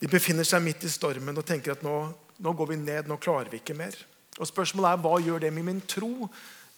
De 0.01 0.09
befinner 0.09 0.45
seg 0.47 0.63
midt 0.65 0.85
i 0.85 0.91
stormen 0.91 1.38
og 1.38 1.45
tenker 1.45 1.75
at 1.75 1.83
nå, 1.85 1.95
nå 2.41 2.53
går 2.57 2.71
vi 2.73 2.79
ned, 2.81 3.09
nå 3.09 3.19
klarer 3.21 3.51
vi 3.51 3.61
ikke 3.61 3.77
mer. 3.77 3.95
Og 4.39 4.50
Spørsmålet 4.50 4.93
er 4.93 5.03
hva 5.03 5.19
gjør 5.21 5.43
det 5.43 5.53
med 5.53 5.67
min 5.67 5.83
tro? 5.85 6.29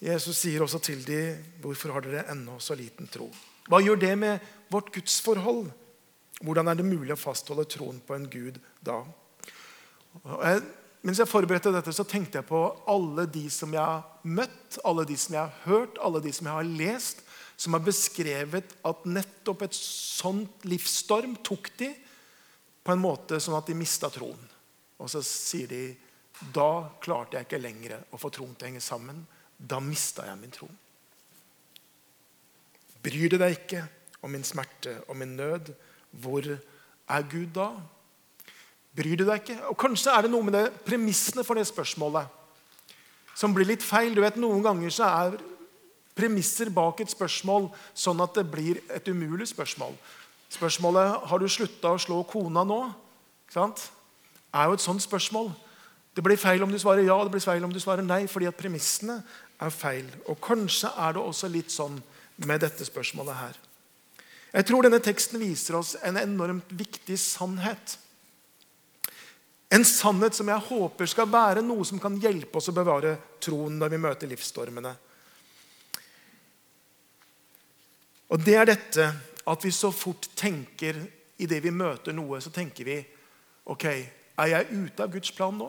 Jesus 0.04 0.42
sier 0.42 0.62
også 0.62 0.78
til 0.84 1.04
dem, 1.06 1.44
'Hvorfor 1.60 1.92
har 1.92 2.00
dere 2.00 2.30
ennå 2.30 2.60
så 2.60 2.74
liten 2.74 3.08
tro?' 3.08 3.32
Hva 3.68 3.80
gjør 3.80 3.96
det 3.96 4.18
med 4.18 4.38
vårt 4.70 4.92
gudsforhold? 4.92 5.70
Hvordan 6.42 6.68
er 6.68 6.74
det 6.74 6.84
mulig 6.84 7.12
å 7.14 7.16
fastholde 7.16 7.64
troen 7.64 8.00
på 8.06 8.14
en 8.14 8.28
Gud 8.28 8.58
da? 8.84 9.04
Jeg, 10.42 10.60
mens 11.02 11.18
jeg 11.18 11.28
forberedte 11.28 11.72
dette, 11.72 11.92
så 11.92 12.04
tenkte 12.04 12.38
jeg 12.38 12.48
på 12.48 12.60
alle 12.86 13.24
de 13.26 13.48
som 13.50 13.72
jeg 13.72 13.80
har 13.80 14.04
møtt, 14.22 14.78
alle 14.84 15.06
de 15.08 15.16
som 15.16 15.34
jeg 15.34 15.40
har 15.40 15.56
hørt, 15.64 15.96
alle 16.00 16.20
de 16.20 16.32
som 16.32 16.46
jeg 16.46 16.54
har 16.54 16.68
lest, 16.68 17.23
som 17.56 17.76
har 17.76 17.84
beskrevet 17.84 18.74
at 18.84 19.04
nettopp 19.06 19.64
et 19.66 19.76
sånt 19.76 20.66
livsstorm 20.68 21.36
tok 21.46 21.70
de 21.78 21.90
på 22.84 22.92
en 22.92 23.02
måte 23.02 23.38
sånn 23.40 23.56
at 23.56 23.68
de 23.70 23.76
mista 23.78 24.10
troen. 24.12 24.40
Og 25.00 25.10
så 25.10 25.22
sier 25.24 25.70
de 25.70 25.84
da 26.54 26.90
klarte 27.02 27.38
jeg 27.38 27.46
ikke 27.46 27.62
lenger 27.62 28.00
å 28.10 28.18
få 28.20 28.30
troen 28.34 28.54
til 28.58 28.66
å 28.66 28.70
henge 28.72 28.84
sammen. 28.84 29.22
Da 29.56 29.78
mista 29.80 30.26
jeg 30.26 30.40
min 30.40 30.54
tro. 30.54 30.68
Bryr 33.04 33.32
du 33.32 33.38
deg 33.38 33.58
ikke 33.58 33.84
om 34.24 34.32
min 34.34 34.46
smerte 34.46 34.98
og 35.06 35.18
min 35.20 35.36
nød? 35.38 35.70
Hvor 36.24 36.46
er 36.48 37.28
Gud 37.30 37.52
da? 37.56 37.70
Bryr 38.94 39.20
du 39.20 39.24
deg 39.26 39.42
ikke? 39.42 39.58
Og 39.70 39.78
Kanskje 39.78 40.14
er 40.14 40.26
det 40.26 40.32
noe 40.32 40.46
med 40.46 40.56
det 40.56 40.66
premissene 40.86 41.44
for 41.46 41.58
det 41.58 41.66
spørsmålet 41.70 42.40
som 43.34 43.54
blir 43.54 43.68
litt 43.68 43.82
feil. 43.82 44.14
Du 44.14 44.22
vet, 44.22 44.38
Noen 44.40 44.62
ganger 44.64 44.92
så 44.94 45.08
er 45.08 45.38
premisser 46.14 46.70
bak 46.70 47.00
et 47.02 47.10
spørsmål 47.10 47.68
sånn 47.94 48.22
at 48.22 48.36
det 48.38 48.46
blir 48.50 48.80
et 48.94 49.08
umulig 49.08 49.48
spørsmål. 49.50 49.94
Spørsmålet 50.50 51.26
'Har 51.26 51.38
du 51.38 51.48
slutta 51.48 51.94
å 51.94 51.98
slå 51.98 52.22
kona 52.26 52.64
nå?' 52.64 52.94
Er 54.54 54.66
jo 54.66 54.72
et 54.72 54.80
sånt 54.80 55.02
spørsmål. 55.02 55.52
Det 56.14 56.22
blir 56.22 56.36
feil 56.36 56.62
om 56.62 56.70
du 56.70 56.78
svarer 56.78 57.04
ja, 57.04 57.16
det 57.24 57.30
blir 57.30 57.40
feil 57.40 57.64
om 57.64 57.72
du 57.72 57.80
svarer 57.80 58.02
nei, 58.02 58.26
fordi 58.26 58.46
at 58.46 58.56
premissene 58.56 59.22
er 59.60 59.70
feil. 59.70 60.06
Og 60.28 60.40
Kanskje 60.40 60.90
er 60.96 61.12
det 61.12 61.22
også 61.22 61.50
litt 61.50 61.70
sånn 61.70 62.02
med 62.36 62.60
dette 62.60 62.84
spørsmålet 62.86 63.34
her. 63.34 63.58
Jeg 64.54 64.66
tror 64.66 64.82
denne 64.86 65.02
teksten 65.02 65.40
viser 65.42 65.74
oss 65.74 65.96
en 66.02 66.16
enormt 66.16 66.70
viktig 66.70 67.18
sannhet. 67.18 67.98
En 69.74 69.84
sannhet 69.84 70.36
som 70.36 70.46
jeg 70.46 70.66
håper 70.68 71.10
skal 71.10 71.26
være 71.26 71.62
noe 71.66 71.84
som 71.84 71.98
kan 71.98 72.14
hjelpe 72.22 72.60
oss 72.60 72.70
å 72.70 72.76
bevare 72.76 73.16
troen 73.42 73.74
når 73.80 73.90
vi 73.90 73.98
møter 73.98 74.30
livsstormene. 74.30 74.94
Og 78.32 78.40
Det 78.44 78.56
er 78.56 78.68
dette 78.68 79.08
at 79.44 79.64
vi 79.64 79.70
så 79.74 79.90
fort 79.92 80.30
tenker 80.36 80.96
i 81.38 81.46
det 81.50 81.60
vi 81.64 81.72
møter 81.74 82.14
noe, 82.16 82.40
så 82.40 82.50
tenker 82.54 82.86
vi 82.86 82.98
ok, 83.68 83.84
er 83.84 84.50
jeg 84.50 84.70
ute 84.72 85.04
av 85.04 85.12
Guds 85.12 85.32
plan 85.34 85.56
nå? 85.58 85.68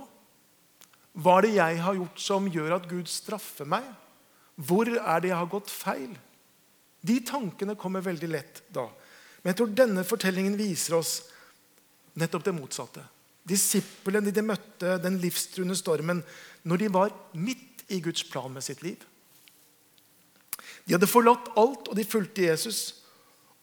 Hva 1.16 1.38
er 1.38 1.46
det 1.46 1.54
jeg 1.56 1.82
har 1.84 1.96
gjort 1.96 2.22
som 2.22 2.48
gjør 2.52 2.76
at 2.78 2.88
Gud 2.90 3.10
straffer 3.12 3.68
meg? 3.70 3.84
Hvor 4.56 4.88
er 4.88 5.22
det 5.24 5.32
jeg 5.32 5.40
har 5.40 5.52
gått 5.52 5.72
feil? 5.72 6.16
De 7.06 7.20
tankene 7.24 7.76
kommer 7.80 8.04
veldig 8.04 8.30
lett 8.32 8.64
da. 8.74 8.88
Men 9.42 9.52
jeg 9.52 9.60
tror 9.60 9.76
denne 9.78 10.04
fortellingen 10.08 10.58
viser 10.58 10.98
oss 10.98 11.14
nettopp 12.20 12.48
det 12.48 12.56
motsatte. 12.56 13.04
Disippelen 13.46 14.26
de 14.26 14.44
møtte 14.44 14.96
den 15.04 15.20
livstruende 15.22 15.78
stormen 15.78 16.24
når 16.66 16.82
de 16.82 16.94
var 16.96 17.14
midt 17.38 17.86
i 17.94 18.00
Guds 18.02 18.26
plan 18.32 18.50
med 18.52 18.66
sitt 18.66 18.82
liv. 18.82 18.98
De 20.86 20.94
hadde 20.94 21.10
forlatt 21.10 21.50
alt, 21.58 21.89
og 21.89 21.98
de 21.98 22.06
fulgte 22.06 22.46
Jesus. 22.46 22.80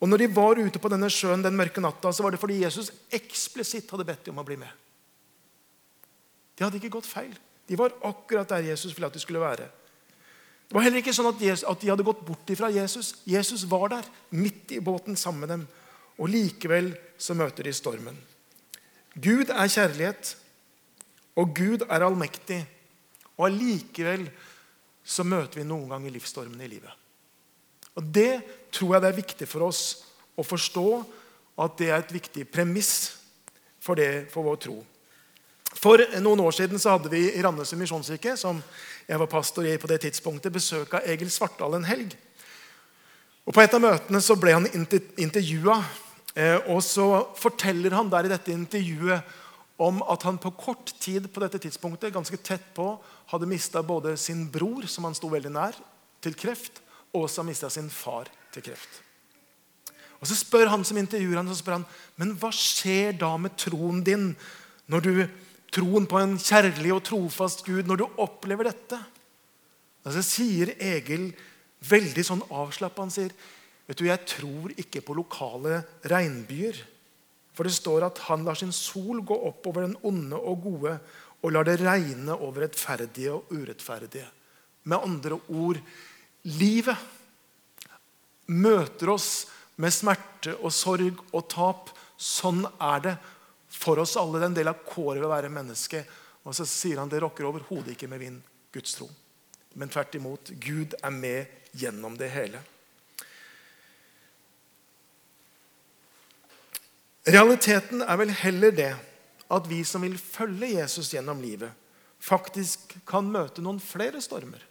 Og 0.03 0.11
når 0.11 0.25
de 0.25 0.33
var 0.35 0.59
ute 0.59 0.81
på 0.83 0.91
denne 0.91 1.11
sjøen 1.13 1.45
den 1.45 1.57
mørke 1.59 1.83
natta, 1.83 2.11
så 2.11 2.25
var 2.25 2.35
det 2.35 2.41
fordi 2.43 2.63
Jesus 2.65 2.91
eksplisitt 3.15 3.91
hadde 3.95 4.07
bedt 4.09 4.25
dem 4.27 4.35
om 4.35 4.43
å 4.43 4.47
bli 4.49 4.59
med. 4.59 4.71
De 6.59 6.67
hadde 6.67 6.81
ikke 6.81 6.97
gått 6.97 7.07
feil. 7.07 7.31
De 7.71 7.79
var 7.79 7.95
akkurat 8.05 8.51
der 8.51 8.67
Jesus 8.73 8.91
ville 8.97 9.07
at 9.07 9.15
de 9.15 9.23
skulle 9.23 9.43
være. 9.43 9.69
Det 10.67 10.75
var 10.75 10.87
heller 10.87 11.03
ikke 11.03 11.15
sånn 11.15 11.31
at, 11.31 11.41
Jesus, 11.45 11.67
at 11.69 11.83
de 11.83 11.91
hadde 11.93 12.07
gått 12.07 12.25
bort 12.27 12.51
ifra 12.51 12.71
Jesus. 12.73 13.13
Jesus 13.29 13.63
var 13.71 13.93
der, 13.93 14.07
midt 14.35 14.73
i 14.75 14.81
båten 14.83 15.19
sammen 15.21 15.45
med 15.45 15.53
dem. 15.53 15.65
Og 16.19 16.31
likevel 16.33 16.91
så 17.21 17.37
møter 17.39 17.69
de 17.69 17.75
stormen. 17.77 18.17
Gud 19.15 19.53
er 19.53 19.69
kjærlighet, 19.69 20.33
og 21.37 21.53
Gud 21.57 21.85
er 21.89 22.07
allmektig. 22.07 22.63
Og 23.37 23.47
allikevel 23.51 24.27
så 25.05 25.27
møter 25.29 25.61
vi 25.61 25.69
noen 25.69 25.91
ganger 25.93 26.15
livsstormene 26.15 26.67
i 26.67 26.73
livet. 26.73 27.02
Og 27.97 28.05
Det 28.15 28.41
tror 28.73 28.95
jeg 28.95 29.05
det 29.05 29.11
er 29.11 29.21
viktig 29.21 29.49
for 29.49 29.69
oss 29.69 29.83
å 30.39 30.45
forstå 30.47 30.87
at 31.63 31.77
det 31.79 31.91
er 31.91 32.01
et 32.01 32.15
viktig 32.15 32.47
premiss 32.49 32.95
for, 33.83 33.99
det, 33.99 34.31
for 34.33 34.47
vår 34.47 34.61
tro. 34.63 34.79
For 35.73 36.01
noen 36.21 36.41
år 36.45 36.55
siden 36.57 36.81
så 36.81 36.95
hadde 36.95 37.11
vi 37.13 37.25
i 37.33 37.43
Randesund 37.45 37.81
misjonskirke 37.81 38.37
som 38.41 38.61
jeg 39.09 39.21
var 39.21 39.31
pastor 39.31 39.67
i 39.67 39.79
på 39.81 39.89
det 39.91 40.03
tidspunktet, 40.05 40.53
besøk 40.53 40.95
av 40.97 41.09
Egil 41.09 41.33
Svartdal 41.33 41.79
en 41.79 41.89
helg. 41.89 42.15
Og 43.43 43.55
På 43.55 43.63
et 43.63 43.75
av 43.75 43.83
møtene 43.83 44.21
så 44.23 44.37
ble 44.39 44.55
han 44.55 44.69
intervjua, 44.71 45.81
eh, 46.37 46.59
og 46.71 46.83
så 46.87 47.07
forteller 47.35 47.97
han 47.97 48.13
der 48.13 48.29
i 48.29 48.33
dette 48.33 48.55
intervjuet 48.55 49.41
om 49.83 49.99
at 50.07 50.23
han 50.23 50.39
på 50.39 50.53
kort 50.55 50.93
tid 51.03 51.27
på 51.33 51.43
dette 51.43 51.59
tidspunktet, 51.65 52.13
ganske 52.15 52.39
tett 52.45 52.69
på, 52.77 52.95
hadde 53.33 53.49
mista 53.51 53.83
både 53.83 54.15
sin 54.21 54.45
bror, 54.53 54.87
som 54.87 55.09
han 55.09 55.17
sto 55.19 55.33
veldig 55.33 55.51
nær, 55.51 55.79
til 56.23 56.37
kreft, 56.39 56.79
og 57.13 57.27
også 57.27 57.45
mista 57.47 57.71
sin 57.71 57.91
far 57.93 58.31
til 58.53 58.65
kreft. 58.65 59.01
Og 60.23 60.29
Så 60.31 60.37
spør 60.39 60.71
han 60.71 60.85
som 60.87 60.97
intervjuer 61.01 61.41
han, 61.41 61.49
så 61.51 61.59
spør 61.59 61.81
han, 61.81 61.87
men 62.17 62.37
hva 62.39 62.53
skjer 62.55 63.17
da 63.19 63.35
med 63.37 63.57
troen 63.59 64.05
din 64.07 64.29
når 64.87 65.01
du 65.03 65.15
troen 65.73 66.07
på 66.07 66.21
en 66.21 66.37
kjærlig 66.39 66.93
og 66.95 67.03
trofast 67.09 67.65
Gud 67.67 67.89
når 67.89 68.03
du 68.03 68.21
opplever 68.23 68.69
dette. 68.69 68.99
Og 70.05 70.15
så 70.15 70.23
sier 70.27 70.75
Egil 70.79 71.31
veldig 71.89 72.25
sånn 72.27 72.45
avslappa 72.51 73.03
Han 73.03 73.13
sier 73.15 73.35
vet 73.89 73.99
du, 73.99 74.07
jeg 74.07 74.29
tror 74.31 74.75
ikke 74.79 75.03
på 75.03 75.17
lokale 75.19 75.83
regnbyer. 76.07 76.79
For 77.53 77.67
det 77.67 77.75
står 77.75 78.07
at 78.07 78.23
han 78.29 78.47
lar 78.47 78.57
sin 78.57 78.73
sol 78.73 79.25
gå 79.27 79.37
opp 79.51 79.67
over 79.69 79.89
den 79.89 79.99
onde 80.07 80.39
og 80.39 80.63
gode 80.65 80.95
og 81.43 81.51
lar 81.51 81.67
det 81.67 81.81
regne 81.83 82.37
over 82.39 82.63
rettferdige 82.63 83.35
og 83.35 83.51
urettferdige. 83.51 84.29
Med 84.87 85.03
andre 85.03 85.41
ord 85.51 85.81
livet 86.43 86.97
møter 88.47 89.13
oss 89.13 89.29
med 89.81 89.95
smerte 89.95 90.57
og 90.61 90.73
sorg 90.75 91.21
og 91.33 91.47
tap. 91.51 91.93
Sånn 92.17 92.65
er 92.79 93.05
det 93.07 93.15
for 93.73 94.03
oss 94.03 94.17
alle. 94.21 94.39
Det 94.39 94.47
er 94.47 94.51
en 94.51 94.59
del 94.61 94.73
av 94.73 94.83
kåret 94.87 95.21
ved 95.21 95.29
å 95.29 95.33
være 95.33 95.53
menneske. 95.53 96.05
Og 96.43 96.57
så 96.57 96.67
sier 96.69 97.01
han 97.01 97.11
det 97.11 97.23
rokker 97.23 97.47
overhodet 97.49 97.95
ikke 97.95 98.11
med 98.11 98.23
min 98.23 98.41
gudstro. 98.75 99.09
Men 99.79 99.91
tvert 99.93 100.15
imot, 100.19 100.53
Gud 100.61 100.97
er 101.01 101.15
med 101.15 101.73
gjennom 101.79 102.19
det 102.19 102.29
hele. 102.35 102.61
Realiteten 107.23 108.03
er 108.03 108.19
vel 108.19 108.33
heller 108.35 108.75
det 108.75 108.91
at 109.53 109.69
vi 109.71 109.83
som 109.87 110.03
vil 110.03 110.19
følge 110.19 110.73
Jesus 110.75 111.13
gjennom 111.15 111.41
livet, 111.43 111.71
faktisk 112.23 112.97
kan 113.07 113.29
møte 113.31 113.63
noen 113.63 113.79
flere 113.83 114.21
stormer. 114.23 114.63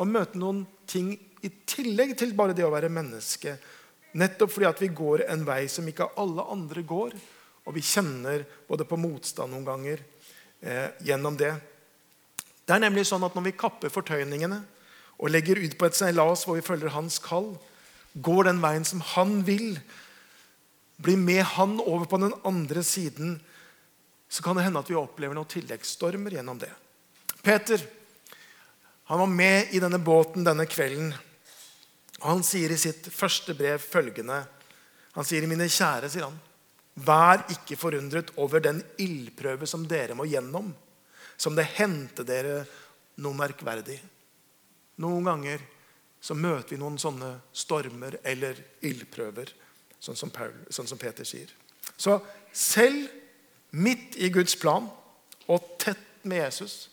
Og 0.00 0.08
møte 0.08 0.40
noen 0.40 0.64
ting 0.88 1.12
i 1.42 1.50
tillegg 1.66 2.14
til 2.18 2.34
bare 2.38 2.54
det 2.56 2.64
å 2.66 2.72
være 2.72 2.92
menneske. 2.92 3.56
Nettopp 4.18 4.52
fordi 4.54 4.68
at 4.68 4.82
vi 4.82 4.90
går 4.92 5.26
en 5.32 5.44
vei 5.46 5.64
som 5.72 5.86
ikke 5.88 6.12
alle 6.20 6.44
andre 6.52 6.84
går, 6.86 7.16
og 7.62 7.76
vi 7.76 7.84
kjenner 7.86 8.44
både 8.68 8.86
på 8.88 8.98
motstand 8.98 9.54
noen 9.54 9.66
ganger 9.66 10.02
eh, 10.60 10.88
gjennom 11.06 11.36
det. 11.38 11.52
Det 12.62 12.74
er 12.74 12.82
nemlig 12.84 13.04
sånn 13.08 13.24
at 13.26 13.34
Når 13.34 13.46
vi 13.48 13.58
kapper 13.58 13.92
fortøyningene 13.92 14.60
og 15.22 15.30
legger 15.30 15.60
ut 15.62 15.76
på 15.78 15.86
et 15.86 15.96
seilas 15.98 16.44
hvor 16.46 16.58
vi 16.58 16.66
følger 16.66 16.94
hans 16.94 17.18
kall, 17.22 17.52
går 18.14 18.48
den 18.48 18.60
veien 18.62 18.84
som 18.86 19.02
han 19.14 19.40
vil, 19.46 19.78
blir 21.02 21.18
med 21.18 21.42
han 21.56 21.78
over 21.80 22.06
på 22.10 22.20
den 22.22 22.34
andre 22.46 22.82
siden, 22.86 23.38
så 24.28 24.44
kan 24.44 24.56
det 24.56 24.66
hende 24.66 24.80
at 24.82 24.90
vi 24.90 24.98
opplever 24.98 25.36
noen 25.36 25.50
tilleggsstormer 25.50 26.38
gjennom 26.38 26.60
det. 26.60 26.70
Peter 27.42 27.82
han 29.12 29.20
var 29.20 29.26
med 29.26 29.74
i 29.76 29.80
denne 29.80 29.98
båten 30.00 30.44
denne 30.44 30.64
kvelden. 30.64 31.10
og 32.22 32.28
Han 32.30 32.42
sier 32.46 32.72
i 32.72 32.78
sitt 32.80 33.10
første 33.12 33.52
brev 33.54 33.78
følgende 33.78 34.46
Han 35.12 35.24
sier, 35.28 35.44
'Mine 35.46 35.68
kjære', 35.68 36.08
sier 36.08 36.24
han, 36.24 36.40
'vær 36.96 37.44
ikke 37.52 37.76
forundret 37.76 38.30
over 38.36 38.60
den 38.60 38.82
ildprøve 38.96 39.66
som 39.66 39.84
dere 39.84 40.14
må 40.14 40.24
gjennom', 40.24 40.72
som 41.36 41.54
det 41.54 41.68
hendte 41.76 42.24
dere 42.24 42.64
noe 43.16 43.34
merkverdig. 43.36 44.00
Noen 44.96 45.24
ganger 45.24 45.60
så 46.20 46.34
møter 46.34 46.70
vi 46.70 46.80
noen 46.80 46.96
sånne 46.98 47.34
stormer 47.52 48.16
eller 48.24 48.56
ildprøver, 48.80 49.52
sånn 50.00 50.16
som, 50.16 50.30
Paul, 50.30 50.54
sånn 50.70 50.88
som 50.88 50.98
Peter 50.98 51.24
sier. 51.24 51.52
Så 51.96 52.16
selv 52.52 53.10
midt 53.72 54.16
i 54.16 54.30
Guds 54.30 54.56
plan 54.56 54.88
og 55.48 55.78
tett 55.78 56.24
med 56.24 56.46
Jesus 56.46 56.88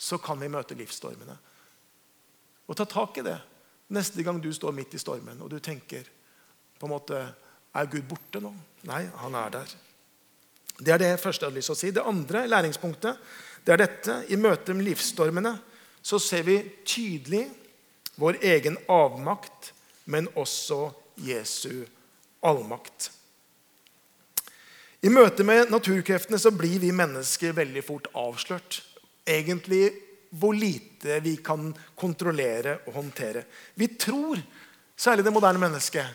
så 0.00 0.16
kan 0.18 0.40
vi 0.40 0.48
møte 0.48 0.76
livsstormene. 0.78 1.34
Og 2.70 2.76
ta 2.78 2.86
tak 2.88 3.18
i 3.20 3.24
det 3.26 3.36
neste 3.92 4.24
gang 4.24 4.38
du 4.40 4.48
står 4.54 4.72
midt 4.72 4.94
i 4.96 5.00
stormen 5.02 5.42
og 5.42 5.50
du 5.52 5.58
tenker 5.60 6.06
på 6.80 6.88
en 6.88 6.94
måte, 6.94 7.20
Er 7.70 7.86
Gud 7.86 8.02
borte 8.08 8.40
nå? 8.42 8.50
Nei, 8.88 9.04
han 9.14 9.34
er 9.38 9.50
der. 9.54 9.72
Det 10.80 10.90
er 10.90 10.98
det 10.98 11.20
første 11.22 11.44
jeg 11.44 11.52
har 11.52 11.54
lyst 11.54 11.70
til 11.70 11.76
å 11.76 11.78
si. 11.78 11.90
Det 11.94 12.02
andre 12.02 12.40
læringspunktet 12.48 13.20
det 13.62 13.74
er 13.74 13.78
dette. 13.78 14.16
I 14.26 14.38
møte 14.40 14.74
med 14.74 14.88
livsstormene 14.88 15.52
så 16.02 16.18
ser 16.18 16.42
vi 16.48 16.56
tydelig 16.82 17.44
vår 18.18 18.40
egen 18.42 18.74
avmakt, 18.90 19.70
men 20.10 20.26
også 20.34 20.88
Jesu 21.22 21.84
allmakt. 22.42 23.12
I 25.06 25.14
møte 25.14 25.46
med 25.46 25.70
naturkreftene 25.70 26.42
så 26.42 26.50
blir 26.50 26.80
vi 26.82 26.90
mennesker 26.90 27.54
veldig 27.54 27.84
fort 27.86 28.10
avslørt 28.18 28.82
egentlig 29.26 29.90
hvor 30.30 30.54
lite 30.54 31.18
vi 31.24 31.36
kan 31.42 31.72
kontrollere 31.98 32.78
og 32.86 32.94
håndtere. 33.00 33.44
Vi 33.74 33.88
tror, 33.98 34.38
særlig 34.96 35.24
det 35.24 35.32
moderne 35.34 35.58
mennesket, 35.58 36.06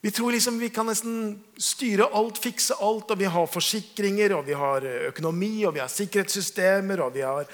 vi 0.00 0.10
tror 0.10 0.32
liksom 0.32 0.58
vi 0.58 0.70
kan 0.72 0.88
nesten 0.88 1.34
styre 1.60 2.06
alt, 2.16 2.38
fikse 2.40 2.76
alt. 2.80 3.10
og 3.10 3.18
Vi 3.20 3.28
har 3.28 3.46
forsikringer, 3.46 4.32
og 4.32 4.46
vi 4.46 4.56
har 4.56 4.86
økonomi, 5.10 5.66
og 5.68 5.74
vi 5.76 5.82
har 5.82 5.92
sikkerhetssystemer, 5.92 7.02
og 7.04 7.12
vi 7.14 7.20
har 7.20 7.44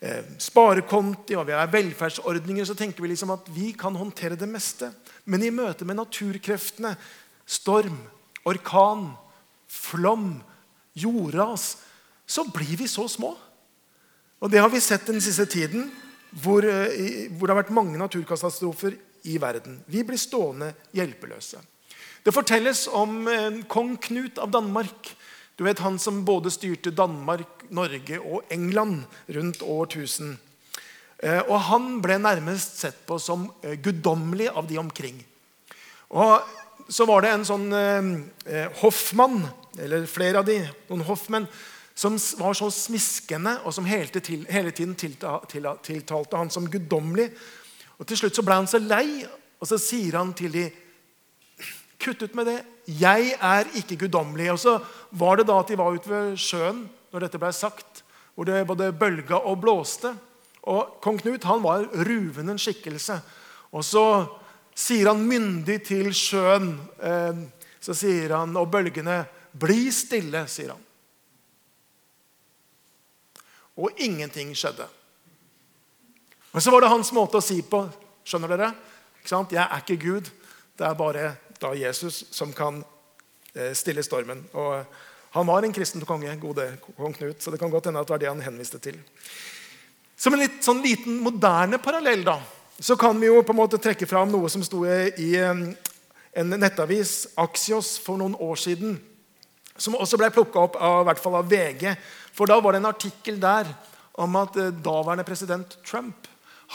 eh, 0.00 0.22
sparekonti 0.38 1.34
og 1.34 1.48
vi 1.48 1.56
har 1.58 1.72
velferdsordninger. 1.72 2.64
Så 2.64 2.78
tenker 2.78 3.02
vi 3.02 3.10
liksom 3.10 3.34
at 3.34 3.50
vi 3.50 3.72
kan 3.74 3.98
håndtere 3.98 4.38
det 4.38 4.46
meste. 4.48 4.92
Men 5.26 5.42
i 5.42 5.50
møte 5.50 5.84
med 5.84 5.98
naturkreftene, 5.98 6.94
storm, 7.46 7.98
orkan, 8.46 9.10
flom, 9.66 10.36
jordras, 10.94 11.76
så 12.28 12.46
blir 12.54 12.76
vi 12.78 12.86
så 12.86 13.08
små. 13.10 13.34
Og 14.38 14.50
Det 14.50 14.60
har 14.62 14.70
vi 14.70 14.80
sett 14.80 15.06
den 15.06 15.20
siste 15.20 15.46
tiden, 15.50 15.88
hvor, 16.30 16.62
eh, 16.62 17.26
hvor 17.34 17.46
det 17.46 17.54
har 17.54 17.62
vært 17.62 17.74
mange 17.74 17.98
naturkatastrofer 17.98 18.94
i 19.24 19.38
verden. 19.38 19.80
Vi 19.86 20.04
blir 20.04 20.18
stående 20.18 20.74
hjelpeløse. 20.94 21.58
Det 22.22 22.34
fortelles 22.34 22.86
om 22.92 23.26
eh, 23.28 23.62
kong 23.66 23.96
Knut 23.96 24.38
av 24.38 24.50
Danmark. 24.50 25.10
Du 25.56 25.64
vet 25.64 25.78
Han 25.78 25.98
som 25.98 26.24
både 26.24 26.50
styrte 26.50 26.94
Danmark, 26.94 27.66
Norge 27.70 28.20
og 28.20 28.44
England 28.50 29.02
rundt 29.28 29.62
år 29.62 29.86
1000. 29.86 30.38
Eh, 31.18 31.42
og 31.48 31.60
Han 31.60 32.00
ble 32.00 32.18
nærmest 32.18 32.78
sett 32.78 33.06
på 33.06 33.18
som 33.18 33.50
guddommelig 33.82 34.52
av 34.54 34.68
de 34.68 34.78
omkring. 34.78 35.24
Og 36.10 36.40
Så 36.88 37.04
var 37.04 37.20
det 37.20 37.28
en 37.28 37.44
sånn 37.44 37.68
hoffmann, 38.80 39.42
eller 39.76 40.06
flere 40.06 40.38
av 40.38 40.46
de, 40.46 40.70
noen 40.88 41.02
hoffmenn, 41.04 41.44
som 41.98 42.14
var 42.38 42.54
så 42.54 42.68
smiskende, 42.70 43.56
og 43.66 43.74
som 43.74 43.86
hele, 43.88 44.70
tiden 44.70 44.94
tiltalte 44.94 46.38
han 46.38 46.50
som 46.50 46.68
guddommelig. 46.70 47.32
Og 47.98 48.06
Til 48.06 48.20
slutt 48.20 48.38
så 48.38 48.44
ble 48.46 48.58
han 48.60 48.70
så 48.70 48.78
lei, 48.78 49.24
og 49.58 49.66
så 49.66 49.80
sier 49.82 50.20
han 50.20 50.30
til 50.38 50.54
de 50.54 50.68
Kutt 51.98 52.20
ut 52.22 52.34
med 52.38 52.46
det. 52.46 52.60
Jeg 52.94 53.32
er 53.42 53.66
ikke 53.74 53.96
guddommelig. 54.04 54.52
Og 54.52 54.58
så 54.62 54.76
var 55.18 55.40
det 55.40 55.48
da 55.48 55.56
at 55.58 55.66
de 55.66 55.78
var 55.80 55.90
ute 55.90 56.06
ved 56.06 56.36
sjøen 56.38 56.84
når 57.10 57.24
dette 57.24 57.40
ble 57.42 57.50
sagt, 57.50 58.04
hvor 58.36 58.46
det 58.46 58.60
både 58.68 58.92
bølga 58.94 59.40
og 59.42 59.58
blåste. 59.64 60.12
Og 60.70 61.00
Kong 61.02 61.18
Knut 61.18 61.42
han 61.50 61.64
var 61.66 61.88
ruvende 62.06 62.54
skikkelse. 62.54 63.18
Og 63.74 63.82
så 63.82 64.04
sier 64.78 65.10
han 65.10 65.26
myndig 65.26 65.80
til 65.90 66.12
sjøen, 66.14 66.76
eh, 67.02 67.42
så 67.82 67.98
sier 67.98 68.36
han, 68.36 68.54
og 68.54 68.70
bølgene, 68.70 69.24
'Bli 69.58 69.90
stille', 69.90 70.46
sier 70.46 70.70
han 70.70 70.87
og 73.78 74.00
ingenting 74.02 74.50
skjedde. 74.58 74.86
Men 76.52 76.62
så 76.64 76.72
var 76.74 76.82
det 76.82 76.90
hans 76.90 77.12
måte 77.14 77.38
å 77.38 77.44
si 77.44 77.60
på. 77.62 77.84
Skjønner 78.26 78.50
dere? 78.50 78.72
Jeg 79.28 79.60
er 79.62 79.82
ikke 79.82 80.00
Gud. 80.02 80.30
Det 80.78 80.86
er 80.86 80.96
bare 80.98 81.34
da 81.60 81.74
Jesus 81.76 82.24
som 82.34 82.52
kan 82.56 82.80
eh, 83.54 83.74
stille 83.76 84.02
stormen. 84.02 84.44
Og 84.54 84.84
Han 85.36 85.46
var 85.46 85.62
en 85.62 85.72
kristen 85.72 86.00
konge, 86.08 86.32
gode 86.40 86.64
kong 86.96 87.12
Knut, 87.12 87.42
så 87.42 87.50
det 87.52 87.58
kan 87.60 87.70
godt 87.70 87.84
hende 87.86 88.00
at 88.00 88.08
det 88.08 88.14
var 88.14 88.20
det 88.22 88.30
han 88.30 88.40
henviste 88.40 88.78
til. 88.80 88.96
Som 90.16 90.34
en 90.34 90.40
litt, 90.40 90.62
sånn 90.64 90.80
liten 90.82 91.18
moderne 91.20 91.76
parallell 91.78 92.24
da, 92.24 92.38
så 92.80 92.96
kan 92.96 93.20
vi 93.20 93.28
jo 93.28 93.42
på 93.44 93.52
en 93.52 93.58
måte 93.60 93.78
trekke 93.78 94.08
fram 94.08 94.32
noe 94.32 94.48
som 94.48 94.64
sto 94.64 94.80
i 94.88 95.28
en 95.36 96.54
nettavis, 96.56 97.28
Axios, 97.36 97.98
for 98.00 98.16
noen 98.16 98.38
år 98.40 98.56
siden. 98.56 98.96
Som 99.78 99.96
også 99.96 100.18
ble 100.18 100.32
plukka 100.34 100.64
opp 100.66 100.76
av, 100.76 101.02
i 101.02 101.08
hvert 101.08 101.22
fall 101.22 101.38
av 101.38 101.50
VG 101.50 101.92
for 102.38 102.46
da 102.46 102.60
var 102.62 102.74
det 102.74 102.84
en 102.84 102.92
artikkel 102.92 103.40
der 103.42 103.66
om 104.18 104.36
at 104.38 104.56
eh, 104.58 104.70
daværende 104.70 105.26
president 105.26 105.78
Trump 105.86 106.28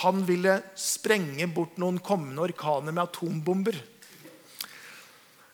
han 0.03 0.23
ville 0.25 0.57
sprenge 0.79 1.45
bort 1.53 1.77
noen 1.79 1.99
kommende 2.03 2.41
orkaner 2.41 2.91
med 2.91 3.03
atombomber. 3.03 3.77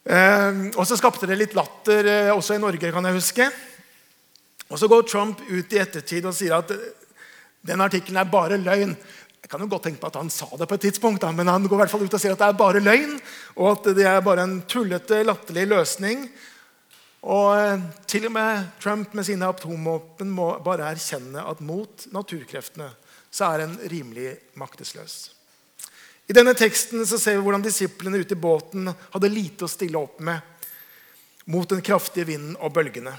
Eh, 0.09 0.61
og 0.73 0.85
Så 0.87 0.97
skapte 0.97 1.29
det 1.29 1.37
litt 1.37 1.57
latter 1.57 2.09
eh, 2.09 2.31
også 2.33 2.55
i 2.55 2.63
Norge, 2.63 2.89
kan 2.93 3.05
jeg 3.05 3.19
huske. 3.19 3.49
Og 4.69 4.79
Så 4.79 4.89
går 4.89 5.05
Trump 5.05 5.43
ut 5.49 5.73
i 5.75 5.81
ettertid 5.81 6.25
og 6.25 6.37
sier 6.37 6.57
at 6.57 6.73
den 7.61 7.83
artikkelen 7.83 8.21
er 8.21 8.31
bare 8.31 8.57
løgn. 8.57 8.95
Jeg 9.39 9.51
kan 9.51 9.61
jo 9.61 9.69
godt 9.69 9.89
tenke 9.89 10.01
på 10.01 10.09
at 10.09 10.17
Han 10.17 10.29
sa 10.33 10.47
det 10.57 10.67
på 10.69 10.77
et 10.77 10.87
tidspunkt, 10.87 11.21
da, 11.21 11.31
men 11.35 11.47
han 11.47 11.65
går 11.67 11.75
i 11.77 11.81
hvert 11.83 11.91
fall 11.91 12.05
ut 12.05 12.13
og 12.13 12.21
sier 12.21 12.33
at 12.33 12.41
det 12.41 12.49
er 12.49 12.57
bare 12.57 12.81
løgn. 12.81 13.19
Og 13.57 13.75
at 13.75 13.91
det 13.97 14.07
er 14.07 14.23
bare 14.25 14.45
en 14.47 14.61
tullete, 14.69 15.21
latterlig 15.27 15.67
løsning. 15.69 16.29
Og 17.27 17.49
eh, 17.57 17.81
Til 18.07 18.29
og 18.29 18.35
med 18.35 18.69
Trump 18.79 19.15
med 19.17 19.27
sine 19.27 19.49
atomvåpen 19.49 20.31
må 20.31 20.51
bare 20.63 20.87
erkjenne 20.93 21.43
at 21.43 21.63
mot 21.65 22.07
naturkreftene 22.15 22.89
så 23.29 23.51
er 23.51 23.65
en 23.65 23.75
rimelig 23.91 24.31
maktesløs. 24.57 25.17
I 26.29 26.35
denne 26.37 26.53
teksten 26.57 27.03
så 27.09 27.17
ser 27.19 27.37
vi 27.37 27.43
hvordan 27.45 27.65
disiplene 27.65 28.21
ute 28.21 28.37
i 28.37 28.39
båten 28.39 28.89
hadde 28.89 29.33
lite 29.33 29.65
å 29.65 29.71
stille 29.71 29.97
opp 29.99 30.21
med 30.21 30.39
mot 31.49 31.69
den 31.69 31.81
kraftige 31.81 32.29
vinden 32.29 32.57
og 32.61 32.73
bølgene 32.75 33.15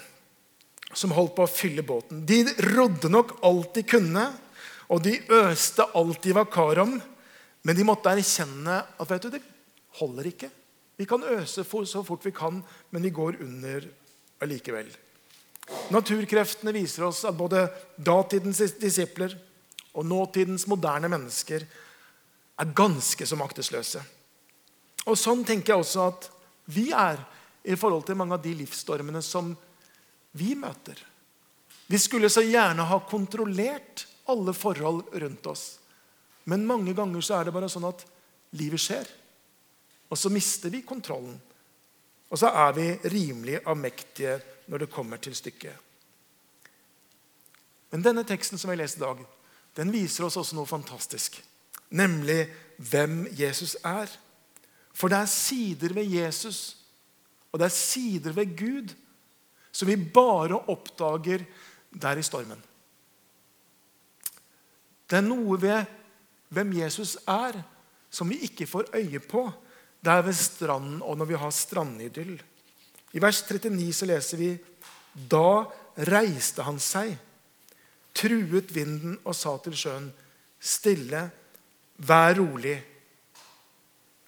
som 0.95 1.13
holdt 1.15 1.37
på 1.37 1.47
å 1.47 1.51
fylle 1.51 1.85
båten. 1.87 2.25
De 2.27 2.43
rodde 2.75 3.11
nok 3.13 3.37
alt 3.47 3.77
de 3.79 3.85
kunne, 3.87 4.25
og 4.91 5.03
de 5.05 5.17
øste 5.41 5.87
alt 5.95 6.23
de 6.25 6.35
var 6.35 6.49
kar 6.51 6.81
om. 6.83 6.97
Men 7.63 7.77
de 7.77 7.87
måtte 7.87 8.11
erkjenne 8.11 8.81
at 8.83 9.11
vet 9.11 9.27
du, 9.27 9.37
det 9.37 9.43
holder 10.01 10.31
ikke. 10.33 10.51
Vi 11.01 11.07
kan 11.09 11.25
øse 11.25 11.65
så 11.65 12.03
fort 12.05 12.27
vi 12.27 12.31
kan, 12.31 12.61
men 12.91 13.03
vi 13.03 13.11
går 13.11 13.41
under 13.41 13.87
allikevel. 14.43 14.91
Naturkreftene 15.95 16.75
viser 16.77 17.07
oss 17.07 17.23
at 17.25 17.37
både 17.39 17.69
datidens 17.97 18.61
disipler 18.77 19.33
og 19.95 20.05
nåtidens 20.05 20.67
moderne 20.69 21.09
mennesker 21.09 21.65
er 22.61 22.75
ganske 22.77 23.27
så 23.27 23.39
maktesløse. 23.41 24.03
Og 25.09 25.17
Sånn 25.17 25.45
tenker 25.49 25.73
jeg 25.73 25.85
også 25.87 26.05
at 26.11 26.29
vi 26.71 26.91
er 26.93 27.23
i 27.65 27.77
forhold 27.81 28.05
til 28.05 28.19
mange 28.21 28.37
av 28.37 28.45
de 28.45 28.53
livsstormene 28.59 29.23
som 29.25 29.55
vi 30.37 30.53
møter. 30.59 31.01
Vi 31.91 31.99
skulle 31.99 32.29
så 32.31 32.45
gjerne 32.45 32.85
ha 32.87 33.01
kontrollert 33.09 34.05
alle 34.31 34.53
forhold 34.55 35.17
rundt 35.23 35.49
oss. 35.49 35.65
Men 36.45 36.69
mange 36.69 36.93
ganger 36.95 37.25
så 37.25 37.39
er 37.39 37.49
det 37.49 37.57
bare 37.57 37.73
sånn 37.73 37.89
at 37.89 38.05
livet 38.61 38.85
skjer. 38.85 39.09
Og 40.11 40.19
så 40.19 40.31
mister 40.33 40.71
vi 40.71 40.83
kontrollen. 40.87 41.37
Og 42.31 42.39
så 42.39 42.51
er 42.51 42.75
vi 42.75 42.89
rimelig 43.11 43.61
avmektige 43.67 44.41
når 44.71 44.85
det 44.85 44.91
kommer 44.91 45.23
til 45.23 45.35
stykket. 45.35 45.75
Men 47.91 48.05
denne 48.05 48.25
teksten 48.27 48.59
som 48.59 48.71
vi 48.71 48.79
leser 48.79 49.01
i 49.01 49.05
dag, 49.07 49.23
den 49.77 49.91
viser 49.95 50.27
oss 50.27 50.39
også 50.39 50.59
noe 50.59 50.71
fantastisk. 50.71 51.41
Nemlig 51.91 52.45
hvem 52.91 53.25
Jesus 53.39 53.77
er. 53.87 54.11
For 54.95 55.11
det 55.11 55.23
er 55.23 55.31
sider 55.31 55.95
ved 55.95 56.07
Jesus 56.11 56.81
og 57.51 57.59
det 57.59 57.67
er 57.67 57.75
sider 57.75 58.35
ved 58.35 58.53
Gud 58.59 58.95
som 59.73 59.89
vi 59.89 59.97
bare 59.97 60.59
oppdager 60.71 61.45
der 61.91 62.19
i 62.19 62.27
stormen. 62.27 62.59
Det 65.11 65.19
er 65.19 65.27
noe 65.27 65.59
ved 65.63 65.85
hvem 66.55 66.73
Jesus 66.79 67.17
er, 67.27 67.61
som 68.11 68.31
vi 68.31 68.41
ikke 68.47 68.67
får 68.67 68.91
øye 68.95 69.19
på 69.23 69.45
der 70.05 70.23
ved 70.25 70.37
stranden 70.37 71.03
og 71.03 71.19
når 71.19 71.29
vi 71.29 71.41
har 71.41 71.51
strandidyll. 71.51 72.37
I 73.13 73.23
vers 73.23 73.43
39 73.43 73.93
så 73.93 74.09
leser 74.09 74.41
vi 74.41 74.51
Da 75.31 75.67
reiste 76.07 76.63
han 76.63 76.79
seg, 76.79 77.17
truet 78.15 78.71
vinden 78.75 79.19
og 79.25 79.35
sa 79.35 79.57
til 79.61 79.75
sjøen, 79.77 80.11
stille, 80.61 81.25
vær 82.07 82.37
rolig. 82.39 82.77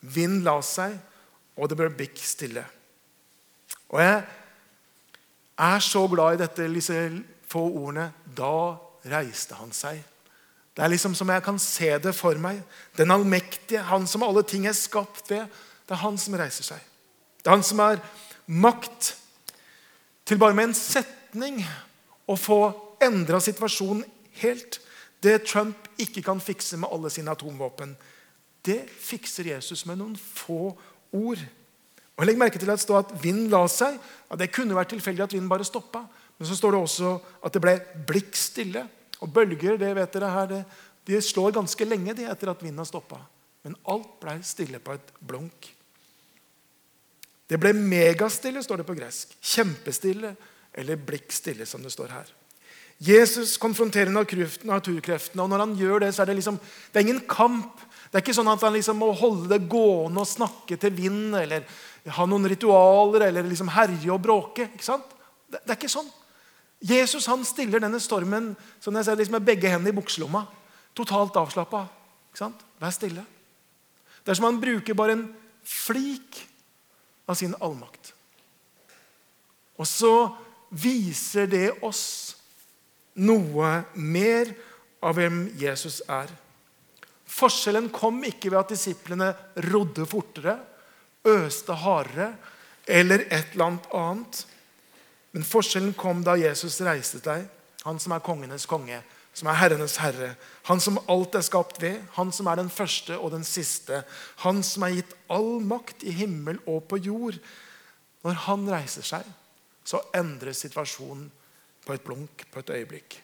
Vind 0.03 0.43
la 0.43 0.57
seg, 0.67 0.97
og 1.57 1.71
det 1.71 1.79
ble 1.79 1.91
bikk 1.95 2.19
stille. 2.19 2.65
Og 3.93 4.01
jeg 4.03 4.23
er 5.63 5.85
så 5.85 6.03
glad 6.11 6.35
i 6.35 6.43
dette, 6.43 6.69
disse 6.73 6.99
få 7.49 7.63
ordene. 7.69 8.09
Da 8.27 8.75
reiste 9.13 9.59
han 9.61 9.73
seg. 9.77 10.01
Det 10.73 10.85
er 10.85 10.93
liksom 10.93 11.15
som 11.15 11.29
jeg 11.29 11.45
kan 11.45 11.59
se 11.61 11.91
det 12.01 12.15
for 12.17 12.39
meg. 12.41 12.63
Den 12.97 13.13
allmektige, 13.13 13.83
han 13.85 14.07
som 14.09 14.25
alle 14.25 14.43
ting 14.43 14.67
er 14.67 14.77
skapt 14.77 15.31
ved. 15.31 15.45
Det 15.85 15.97
er 15.97 16.05
han 16.05 16.17
som 16.19 16.37
reiser 16.39 16.65
seg. 16.65 16.87
Det 17.43 17.51
er 17.51 17.57
han 17.57 17.67
som 17.67 17.83
har 17.83 18.01
makt 18.47 19.13
til 20.25 20.39
bare 20.41 20.57
med 20.57 20.71
en 20.71 20.79
setning 20.79 21.61
å 22.31 22.39
få 22.39 22.61
endra 23.03 23.41
situasjonen 23.43 24.05
helt. 24.41 24.79
Det 25.23 25.43
Trump 25.47 25.91
ikke 26.01 26.23
kan 26.25 26.41
fikse 26.41 26.79
med 26.81 26.91
alle 26.93 27.11
sine 27.13 27.31
atomvåpen, 27.35 27.95
det 28.63 28.85
fikser 29.03 29.51
Jesus 29.51 29.85
med 29.87 29.99
noen 29.99 30.15
få 30.17 30.71
ord. 31.13 31.41
Og 32.19 32.27
Legg 32.27 32.39
merke 32.39 32.61
til 32.61 32.71
at 32.71 32.79
det 32.79 32.85
står 32.85 33.01
at 33.01 33.15
vinden 33.23 33.51
la 33.51 33.65
seg. 33.71 33.97
Ja, 34.31 34.39
det 34.39 34.53
kunne 34.55 34.77
vært 34.77 34.93
tilfeldig 34.95 35.25
at 35.25 35.33
vinden 35.35 35.51
bare 35.51 35.67
stoppa. 35.67 36.05
Men 36.39 36.49
så 36.49 36.55
står 36.59 36.75
det 36.75 36.83
også 36.83 37.15
at 37.43 37.55
det 37.55 37.63
ble 37.65 37.75
blikk 38.07 38.37
stille. 38.39 38.85
Og 39.23 39.31
bølger 39.31 39.79
det 39.81 39.93
vet 39.97 40.17
dere 40.17 40.33
her, 40.35 40.51
det, 40.51 40.63
de 41.07 41.21
slår 41.23 41.55
ganske 41.55 41.87
lenge 41.87 42.15
de 42.19 42.27
etter 42.31 42.51
at 42.51 42.63
vinden 42.63 42.83
har 42.83 42.89
stoppa. 42.89 43.21
Men 43.63 43.79
alt 43.91 44.19
ble 44.23 44.37
stille 44.47 44.83
på 44.83 44.95
et 44.97 45.15
blunk. 45.23 45.71
Det 47.51 47.59
ble 47.61 47.75
megastille, 47.77 48.63
står 48.65 48.81
det 48.81 48.89
på 48.89 48.97
gresk. 48.97 49.35
Kjempestille 49.39 50.33
eller 50.73 50.97
blikkstille, 50.97 51.67
som 51.69 51.83
det 51.85 51.93
står 51.93 52.15
her. 52.15 52.31
Jesus 53.03 53.57
konfronterer 53.59 54.13
naturkreftene, 54.13 55.43
og 55.43 55.51
når 55.51 55.65
han 55.65 55.75
gjør 55.79 56.05
det, 56.05 56.13
så 56.15 56.23
er 56.23 56.31
det 56.31 56.39
liksom, 56.39 56.59
det 56.93 57.01
er 57.01 57.07
ingen 57.09 57.25
kamp. 57.29 57.83
Det 58.09 58.19
er 58.19 58.25
ikke 58.25 58.37
sånn 58.37 58.51
at 58.53 58.63
han 58.63 58.75
liksom 58.77 58.99
må 59.03 59.11
holde 59.19 59.51
det 59.51 59.67
gående 59.71 60.23
og 60.23 60.29
snakke 60.29 60.79
til 60.79 60.95
vind 60.95 61.35
eller 61.39 61.67
ha 62.15 62.27
noen 62.29 62.47
ritualer 62.51 63.27
eller 63.29 63.47
liksom 63.49 63.73
herje 63.75 64.11
og 64.13 64.23
bråke. 64.23 64.69
ikke 64.71 64.87
sant? 64.87 65.09
Det, 65.49 65.59
det 65.59 65.75
er 65.75 65.81
ikke 65.81 65.93
sånn. 65.93 66.11
Jesus 66.83 67.29
han 67.31 67.45
stiller 67.47 67.83
denne 67.83 68.01
stormen 68.03 68.53
som 68.83 68.97
jeg 68.99 69.07
ser, 69.07 69.19
liksom 69.19 69.39
med 69.39 69.47
begge 69.47 69.71
hendene 69.71 69.93
i 69.93 69.97
bukselomma. 69.97 70.43
Totalt 70.99 71.37
avslappa. 71.39 71.85
Vær 72.83 72.95
stille. 72.95 73.23
Det 74.23 74.33
er 74.33 74.39
som 74.39 74.49
han 74.49 74.61
bruker 74.63 74.97
bare 74.99 75.17
en 75.17 75.27
flik 75.63 76.43
av 77.31 77.39
sin 77.39 77.55
allmakt. 77.63 78.13
Og 79.79 79.87
så 79.89 80.15
viser 80.73 81.49
det 81.51 81.69
oss 81.85 82.05
noe 83.23 83.73
mer 83.95 84.53
av 85.05 85.19
hvem 85.19 85.45
Jesus 85.61 86.01
er. 86.11 86.31
Forskjellen 87.33 87.89
kom 87.95 88.23
ikke 88.29 88.51
ved 88.53 88.61
at 88.61 88.73
disiplene 88.75 89.31
rodde 89.71 90.07
fortere, 90.09 90.57
øste 91.29 91.77
hardere 91.79 92.33
eller 92.87 93.27
et 93.29 93.53
eller 93.55 93.69
annet 93.69 93.93
annet. 93.95 94.43
Men 95.33 95.47
forskjellen 95.49 95.95
kom 95.97 96.23
da 96.25 96.37
Jesus 96.41 96.81
reiste 96.85 97.23
deg, 97.25 97.47
han 97.83 97.99
som 98.01 98.15
er 98.15 98.25
kongenes 98.25 98.67
konge, 98.69 99.01
som 99.33 99.49
er 99.49 99.57
herrenes 99.57 99.97
herre, 100.03 100.35
han 100.69 100.81
som 100.83 101.01
alt 101.11 101.39
er 101.39 101.45
skapt 101.47 101.81
ved, 101.81 102.03
han 102.19 102.33
som 102.37 102.51
er 102.53 102.61
den 102.61 102.71
første 102.71 103.17
og 103.17 103.33
den 103.33 103.47
siste, 103.49 104.03
han 104.45 104.61
som 104.67 104.85
er 104.85 104.99
gitt 104.99 105.15
all 105.33 105.57
makt 105.65 106.05
i 106.05 106.13
himmel 106.15 106.61
og 106.69 106.85
på 106.91 107.01
jord. 107.01 107.39
Når 108.23 108.37
han 108.45 108.69
reiser 108.71 109.07
seg, 109.07 109.25
så 109.89 110.03
endres 110.15 110.61
situasjonen 110.63 111.31
på 111.83 111.95
et 111.97 112.05
blunk, 112.05 112.45
på 112.53 112.61
et 112.61 112.75
øyeblikk. 112.77 113.17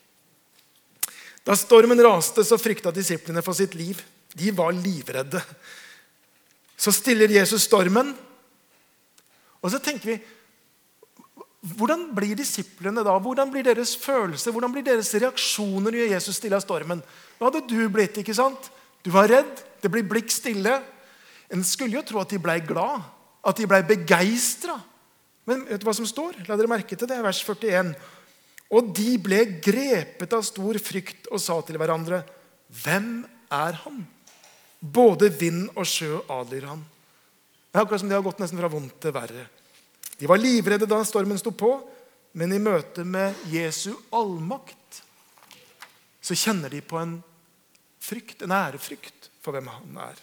Da 1.47 1.55
stormen 1.57 2.01
raste, 2.03 2.43
så 2.45 2.59
frykta 2.61 2.91
disiplene 2.93 3.45
for 3.45 3.57
sitt 3.57 3.77
liv. 3.79 4.01
De 4.35 4.51
var 4.57 4.75
livredde. 4.75 5.41
Så 6.77 6.93
stiller 6.93 7.31
Jesus 7.31 7.69
stormen, 7.69 8.11
og 9.59 9.73
så 9.73 9.81
tenker 9.83 10.13
vi 10.13 10.19
hvordan 11.59 12.05
blir 12.15 12.37
disiplene 12.39 13.03
da? 13.03 13.17
Hvordan 13.19 13.51
blir 13.51 13.67
deres 13.67 13.97
følelser? 13.99 14.55
Hvordan 14.55 14.73
blir 14.75 14.85
deres 14.87 15.11
reaksjoner 15.15 15.91
når 15.91 16.13
Jesus 16.15 16.39
stiller 16.39 16.63
stormen? 16.63 17.03
Hva 17.39 17.49
hadde 17.51 17.65
du 17.67 17.89
blitt? 17.91 18.21
ikke 18.21 18.37
sant? 18.37 18.71
Du 19.03 19.11
var 19.11 19.27
redd. 19.31 19.65
Det 19.83 19.91
blir 19.91 20.07
blikk 20.07 20.31
stille. 20.31 20.77
En 21.51 21.65
skulle 21.67 21.99
jo 21.99 22.05
tro 22.07 22.21
at 22.23 22.31
de 22.31 22.39
ble 22.43 22.61
glad, 22.67 23.03
at 23.43 23.59
de 23.59 23.67
ble 23.67 23.81
begeistra. 23.89 24.77
Men 25.49 25.65
vet 25.67 25.83
du 25.83 25.87
hva 25.89 25.97
som 25.97 26.07
står? 26.07 26.45
La 26.47 26.59
dere 26.61 26.71
merke 26.71 26.99
til 26.99 27.11
det, 27.11 27.19
vers 27.25 27.43
41. 27.43 27.95
Og 28.77 28.91
de 28.95 29.17
ble 29.23 29.41
grepet 29.65 30.35
av 30.37 30.45
stor 30.47 30.79
frykt 30.83 31.31
og 31.33 31.41
sa 31.41 31.59
til 31.65 31.79
hverandre, 31.81 32.23
'Hvem 32.69 33.25
er 33.51 33.73
han?' 33.73 34.07
Både 34.79 35.33
vind 35.33 35.71
og 35.75 35.87
sjø 35.87 36.21
adlyder 36.31 36.69
han. 36.69 36.85
Det 37.73 37.81
er 37.81 37.83
akkurat 37.83 38.01
som 38.01 38.09
de 38.09 38.15
har 38.15 38.23
gått 38.23 38.39
nesten 38.39 38.59
fra 38.59 38.69
vondt 38.69 39.01
til 39.01 39.13
verre. 39.13 39.49
De 40.19 40.27
var 40.27 40.41
livredde 40.41 40.89
da 40.91 40.99
stormen 41.07 41.39
sto 41.39 41.53
på, 41.55 41.73
men 42.39 42.53
i 42.53 42.61
møte 42.63 43.05
med 43.07 43.39
Jesu 43.51 43.93
allmakt 44.15 45.03
så 46.21 46.37
kjenner 46.37 46.73
de 46.73 46.83
på 46.85 46.99
en 47.01 47.19
frykt, 48.03 48.43
en 48.43 48.53
ærefrykt 48.53 49.31
for 49.43 49.55
hvem 49.55 49.71
han 49.71 50.01
er. 50.09 50.19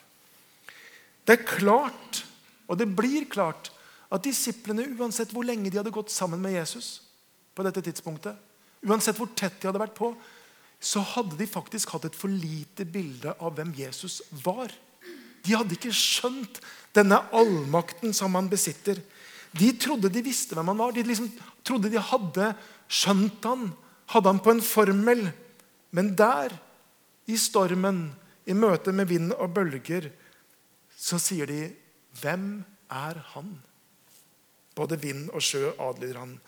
Det 1.26 1.40
er 1.40 1.48
klart, 1.48 2.22
og 2.70 2.78
det 2.78 2.92
blir 2.94 3.26
klart, 3.32 3.72
at 4.14 4.24
disiplene, 4.24 4.86
uansett 5.00 5.32
hvor 5.34 5.48
lenge 5.48 5.72
de 5.72 5.80
hadde 5.80 5.94
gått 5.94 6.14
sammen 6.14 6.42
med 6.44 6.54
Jesus, 6.60 7.00
på 7.56 7.64
dette 7.66 7.82
tidspunktet, 7.82 8.38
uansett 8.86 9.18
hvor 9.18 9.32
tett 9.34 9.58
de 9.62 9.70
hadde 9.70 9.82
vært 9.82 9.98
på, 9.98 10.12
så 10.78 11.02
hadde 11.16 11.40
de 11.40 11.48
faktisk 11.50 11.96
hatt 11.96 12.06
et 12.10 12.18
for 12.18 12.30
lite 12.30 12.86
bilde 12.86 13.34
av 13.40 13.56
hvem 13.58 13.72
Jesus 13.78 14.20
var. 14.44 14.70
De 15.46 15.56
hadde 15.56 15.78
ikke 15.78 15.94
skjønt 15.96 16.60
denne 16.94 17.18
allmakten 17.34 18.14
som 18.14 18.36
han 18.38 18.50
besitter. 18.52 19.00
De 19.56 19.72
trodde 19.80 20.12
de 20.12 20.24
visste 20.26 20.56
hvem 20.58 20.72
han 20.74 20.80
var. 20.80 20.94
De 20.96 21.04
liksom 21.06 21.30
trodde 21.66 21.92
de 21.92 22.02
hadde 22.02 22.52
skjønt 22.92 23.46
han, 23.48 23.70
hadde 24.12 24.32
han 24.34 24.42
på 24.44 24.56
en 24.56 24.64
formel. 24.66 25.24
Men 25.96 26.14
der, 26.18 26.54
i 27.32 27.38
stormen, 27.40 28.10
i 28.46 28.54
møte 28.54 28.94
med 28.94 29.10
vind 29.10 29.34
og 29.34 29.54
bølger, 29.56 30.12
så 30.96 31.20
sier 31.20 31.46
de, 31.46 31.74
'Hvem 32.16 32.64
er 32.90 33.18
han?' 33.34 33.62
Både 34.76 35.00
vind 35.02 35.30
og 35.30 35.42
sjø 35.42 35.72
adlyder 35.80 36.20
han. 36.20 36.40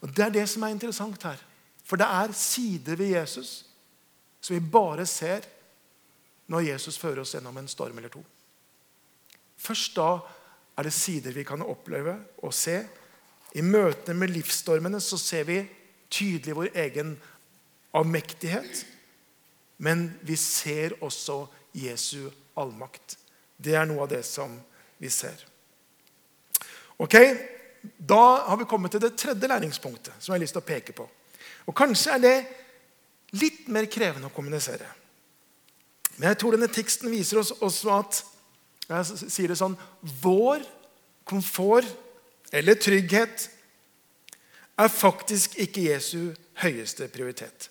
Og 0.00 0.16
Det 0.16 0.24
er 0.24 0.30
det 0.30 0.48
som 0.48 0.62
er 0.62 0.72
interessant 0.72 1.22
her. 1.22 1.36
For 1.84 1.96
det 1.96 2.06
er 2.06 2.32
sider 2.32 2.96
ved 2.96 3.12
Jesus 3.12 3.64
som 4.44 4.54
vi 4.54 4.60
bare 4.60 5.06
ser 5.06 5.46
når 6.52 6.66
Jesus 6.68 6.98
fører 7.00 7.22
oss 7.22 7.32
gjennom 7.32 7.56
en 7.56 7.68
storm 7.68 7.96
eller 7.96 8.12
to. 8.12 8.20
Først 9.56 9.94
da 9.96 10.18
er 10.76 10.86
det 10.86 10.92
sider 10.92 11.34
vi 11.34 11.44
kan 11.46 11.62
oppleve 11.62 12.16
og 12.42 12.54
se. 12.54 12.80
I 13.54 13.62
møtene 13.62 14.18
med 14.18 14.32
livsstormene 14.34 15.00
så 15.00 15.18
ser 15.20 15.46
vi 15.46 15.60
tydelig 16.10 16.56
vår 16.56 16.70
egen 16.86 17.14
avmektighet. 17.94 18.84
Men 19.78 20.08
vi 20.22 20.36
ser 20.38 20.96
også 21.02 21.44
Jesu 21.74 22.30
allmakt. 22.58 23.18
Det 23.56 23.74
er 23.78 23.86
noe 23.86 24.04
av 24.04 24.10
det 24.10 24.24
som 24.26 24.56
vi 24.98 25.10
ser. 25.10 25.46
Ok, 26.98 27.16
Da 27.98 28.48
har 28.48 28.56
vi 28.56 28.64
kommet 28.64 28.94
til 28.94 29.00
det 29.00 29.16
tredje 29.20 29.48
læringspunktet 29.48 30.14
som 30.16 30.32
jeg 30.32 30.38
har 30.38 30.40
lyst 30.40 30.54
til 30.56 30.62
å 30.62 30.64
peke 30.64 30.92
på. 30.96 31.04
Og 31.68 31.74
Kanskje 31.76 32.14
er 32.14 32.22
det 32.22 32.36
litt 33.36 33.66
mer 33.68 33.84
krevende 33.92 34.30
å 34.30 34.32
kommunisere. 34.32 34.86
Men 36.16 36.30
jeg 36.30 36.38
tror 36.40 36.54
denne 36.54 36.70
teksten 36.72 37.12
viser 37.12 37.42
oss 37.42 37.52
også 37.60 37.92
at 37.92 38.22
jeg 38.88 39.30
sier 39.32 39.48
det 39.48 39.58
sånn 39.58 39.76
Vår 40.22 40.64
komfort 41.24 41.88
eller 42.54 42.76
trygghet 42.78 43.48
er 44.78 44.90
faktisk 44.90 45.56
ikke 45.62 45.86
Jesu 45.88 46.34
høyeste 46.60 47.08
prioritet. 47.12 47.70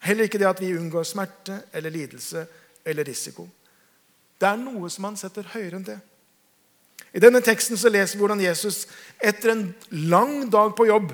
Heller 0.00 0.28
ikke 0.28 0.38
det 0.40 0.48
at 0.48 0.60
vi 0.62 0.72
unngår 0.76 1.04
smerte 1.08 1.62
eller 1.76 1.92
lidelse 1.92 2.46
eller 2.86 3.04
risiko. 3.04 3.48
Det 4.40 4.48
er 4.48 4.60
noe 4.60 4.88
som 4.92 5.10
han 5.10 5.18
setter 5.20 5.50
høyere 5.52 5.76
enn 5.76 5.88
det. 5.88 5.98
I 7.12 7.20
denne 7.20 7.42
teksten 7.44 7.76
så 7.80 7.90
leser 7.90 8.16
vi 8.16 8.22
hvordan 8.22 8.42
Jesus 8.44 8.84
etter 9.18 9.52
en 9.52 9.64
lang 9.90 10.46
dag 10.52 10.72
på 10.78 10.86
jobb 10.88 11.12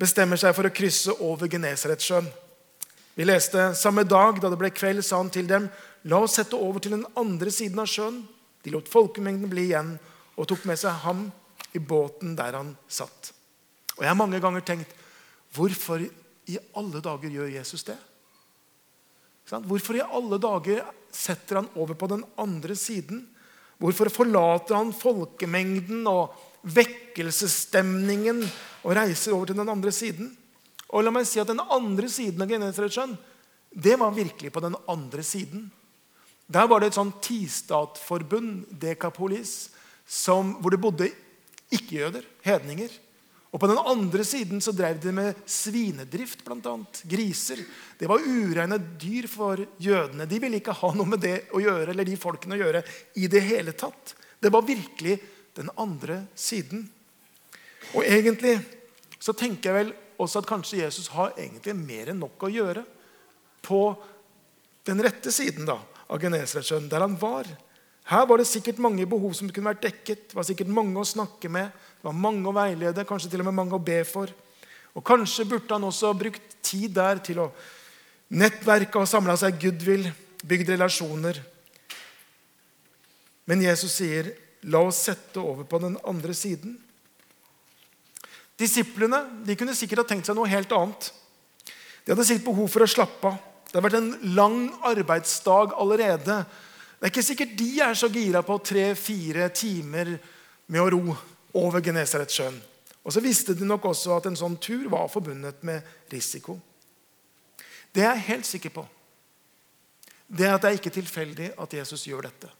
bestemmer 0.00 0.40
seg 0.40 0.54
for 0.56 0.66
å 0.66 0.74
krysse 0.74 1.14
over 1.20 1.50
Genesaretsjøen. 1.50 2.26
Vi 3.18 3.26
leste 3.26 3.72
samme 3.74 4.06
dag 4.06 4.38
da 4.40 4.50
det 4.50 4.58
ble 4.60 4.70
kveld, 4.70 5.02
sa 5.04 5.18
han 5.18 5.30
til 5.34 5.46
dem 5.50 5.66
La 6.04 6.20
oss 6.22 6.36
sette 6.38 6.56
over 6.56 6.82
til 6.82 6.94
den 6.94 7.06
andre 7.18 7.50
siden 7.50 7.80
av 7.82 7.88
sjøen. 7.90 8.22
De 8.62 8.72
lot 8.74 8.88
folkemengden 8.90 9.50
bli 9.50 9.68
igjen 9.70 9.96
og 10.38 10.46
tok 10.50 10.64
med 10.68 10.78
seg 10.78 11.02
ham 11.04 11.26
i 11.74 11.80
båten 11.82 12.36
der 12.38 12.56
han 12.58 12.74
satt. 12.88 13.32
Og 13.96 14.04
Jeg 14.04 14.12
har 14.12 14.18
mange 14.18 14.40
ganger 14.42 14.62
tenkt 14.62 14.94
hvorfor 15.56 16.02
i 16.02 16.58
alle 16.78 17.02
dager 17.04 17.32
gjør 17.32 17.50
Jesus 17.50 17.84
det? 17.88 17.96
Hvorfor 19.48 19.96
i 19.96 20.04
alle 20.04 20.38
dager 20.40 20.84
setter 21.14 21.62
han 21.62 21.70
over 21.74 21.96
på 21.98 22.08
den 22.10 22.22
andre 22.38 22.76
siden? 22.76 23.24
Hvorfor 23.78 24.10
forlater 24.12 24.76
han 24.76 24.92
folkemengden 24.92 26.06
og 26.10 26.34
vekkelsesstemningen 26.68 28.42
og 28.82 28.94
reiser 28.98 29.36
over 29.36 29.50
til 29.50 29.58
den 29.60 29.72
andre 29.72 29.92
siden? 29.94 30.30
Og 30.88 31.04
la 31.04 31.12
meg 31.12 31.26
si 31.28 31.40
at 31.40 31.48
Den 31.48 31.60
andre 31.60 32.08
siden 32.08 32.42
av 32.42 32.48
Genesaretsjøen 32.50 33.16
det 33.68 33.98
var 34.00 34.14
virkelig 34.16 34.50
på 34.52 34.62
den 34.64 34.76
andre 34.88 35.22
siden. 35.22 35.68
Der 36.48 36.68
var 36.68 36.80
det 36.80 36.90
et 36.90 36.96
sånn 36.96 37.12
tistatforbund, 37.20 38.70
Dekapolis, 38.80 39.68
som, 40.08 40.54
hvor 40.62 40.72
det 40.72 40.80
bodde 40.80 41.10
ikke-jøder, 41.76 42.24
hedninger. 42.46 42.94
Og 43.52 43.60
På 43.60 43.68
den 43.68 43.80
andre 43.80 44.24
siden 44.28 44.60
så 44.64 44.72
drev 44.76 44.98
de 45.00 45.12
med 45.12 45.36
svinedrift, 45.48 46.44
bl.a. 46.44 46.74
Griser. 47.08 47.60
Det 48.00 48.08
var 48.08 48.24
ureine 48.24 48.76
dyr 49.00 49.28
for 49.28 49.60
jødene. 49.80 50.28
De 50.28 50.40
ville 50.40 50.60
ikke 50.60 50.76
ha 50.76 50.92
noe 50.96 51.08
med 51.08 51.22
det 51.24 51.36
å 51.56 51.62
gjøre, 51.64 51.92
eller 51.92 52.08
de 52.08 52.16
folkene 52.20 52.56
å 52.56 52.60
gjøre 52.60 52.82
i 53.20 53.28
det 53.28 53.44
hele 53.44 53.72
tatt. 53.76 54.14
Det 54.40 54.52
var 54.52 54.64
virkelig 54.68 55.16
den 55.56 55.72
andre 55.80 56.22
siden. 56.36 56.84
Og 57.96 58.04
egentlig 58.04 58.58
så 59.20 59.32
tenker 59.36 59.70
jeg 59.70 59.78
vel 59.78 59.94
også 60.20 60.42
at 60.42 60.48
kanskje 60.48 60.82
Jesus 60.82 61.08
har 61.14 61.36
egentlig 61.36 61.76
mer 61.76 62.12
enn 62.12 62.20
nok 62.20 62.44
å 62.44 62.52
gjøre 62.52 62.84
på 63.64 63.82
den 64.88 65.00
rette 65.04 65.32
siden 65.34 65.68
da, 65.68 65.76
av 66.08 66.20
Genesaretsjøen, 66.22 66.88
der 66.90 67.04
han 67.04 67.16
var. 67.20 67.48
Her 68.08 68.24
var 68.28 68.40
det 68.40 68.48
sikkert 68.48 68.80
mange 68.80 69.04
behov 69.08 69.34
som 69.36 69.50
kunne 69.52 69.68
vært 69.68 69.84
dekket. 69.84 70.30
Det 70.30 70.36
var 70.38 70.46
sikkert 70.48 70.70
mange 70.72 70.96
å 70.96 71.06
snakke 71.06 71.50
med, 71.52 71.68
det 71.68 72.08
var 72.08 72.16
mange 72.16 72.48
å 72.48 72.54
veilede, 72.56 73.04
kanskje 73.08 73.34
til 73.34 73.44
og 73.44 73.50
med 73.50 73.58
mange 73.58 73.76
å 73.76 73.82
be 73.84 74.00
for. 74.08 74.32
Og 74.96 75.04
Kanskje 75.04 75.44
burde 75.46 75.74
han 75.74 75.84
også 75.84 76.14
brukt 76.16 76.56
tid 76.64 76.94
der 76.96 77.20
til 77.24 77.42
å 77.44 77.50
nettverke 78.32 79.00
og 79.00 79.08
samle 79.08 79.36
seg 79.40 79.60
goodwill, 79.60 80.08
bygd 80.48 80.72
relasjoner. 80.72 81.40
Men 83.48 83.62
Jesus 83.64 83.92
sier, 84.00 84.32
'La 84.62 84.80
oss 84.82 85.04
sette 85.06 85.38
over 85.38 85.64
på 85.64 85.78
den 85.78 85.96
andre 86.04 86.34
siden'. 86.34 86.76
Disiplene 88.58 89.44
de 89.46 89.54
kunne 89.56 89.74
sikkert 89.74 90.02
ha 90.02 90.04
tenkt 90.04 90.26
seg 90.26 90.34
noe 90.34 90.48
helt 90.48 90.72
annet. 90.72 91.12
De 92.04 92.12
hadde 92.12 92.24
sikkert 92.26 92.44
behov 92.44 92.68
for 92.68 92.82
å 92.82 92.90
slappe 92.90 93.28
av. 93.28 93.47
Det 93.68 93.76
har 93.76 93.84
vært 93.84 93.98
en 93.98 94.34
lang 94.36 94.60
arbeidsdag 94.88 95.74
allerede. 95.76 96.38
Det 96.98 97.04
er 97.04 97.12
ikke 97.12 97.26
sikkert 97.26 97.56
de 97.58 97.68
er 97.84 97.96
så 97.98 98.08
gira 98.08 98.40
på 98.42 98.56
tre-fire 98.64 99.50
timer 99.52 100.14
med 100.66 100.80
å 100.80 100.88
ro 100.94 101.16
over 101.58 101.84
Genesaretsjøen. 101.84 102.56
Og 103.04 103.12
så 103.12 103.20
visste 103.24 103.54
de 103.56 103.68
nok 103.68 103.90
også 103.90 104.16
at 104.16 104.28
en 104.28 104.36
sånn 104.36 104.56
tur 104.60 104.88
var 104.92 105.10
forbundet 105.12 105.60
med 105.64 105.84
risiko. 106.12 106.56
Det 107.92 108.04
jeg 108.04 108.10
er 108.10 108.26
helt 108.28 108.48
sikker 108.48 108.72
på, 108.72 108.84
det 110.28 110.44
er 110.44 110.56
at 110.56 110.64
det 110.64 110.70
er 110.70 110.80
ikke 110.80 110.92
tilfeldig 110.92 111.52
at 111.56 111.76
Jesus 111.78 112.04
gjør 112.08 112.26
dette. 112.28 112.50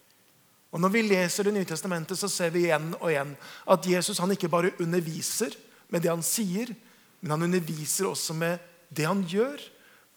Og 0.69 0.81
Når 0.81 0.89
vi 0.93 1.01
leser 1.01 1.43
Det 1.43 1.53
nye 1.53 1.65
testamentet, 1.65 2.17
så 2.17 2.27
ser 2.29 2.49
vi 2.53 2.67
igjen 2.67 2.93
og 2.99 3.09
igjen 3.09 3.33
at 3.65 3.85
Jesus 3.85 4.19
han 4.21 4.31
ikke 4.31 4.49
bare 4.49 4.73
underviser, 4.79 5.55
med 5.89 6.01
det 6.01 6.11
han 6.11 6.21
sier, 6.21 6.69
men 7.21 7.31
han 7.31 7.43
underviser 7.43 8.05
også 8.05 8.33
med 8.37 8.59
det 8.93 9.07
han 9.09 9.23
gjør, 9.25 9.57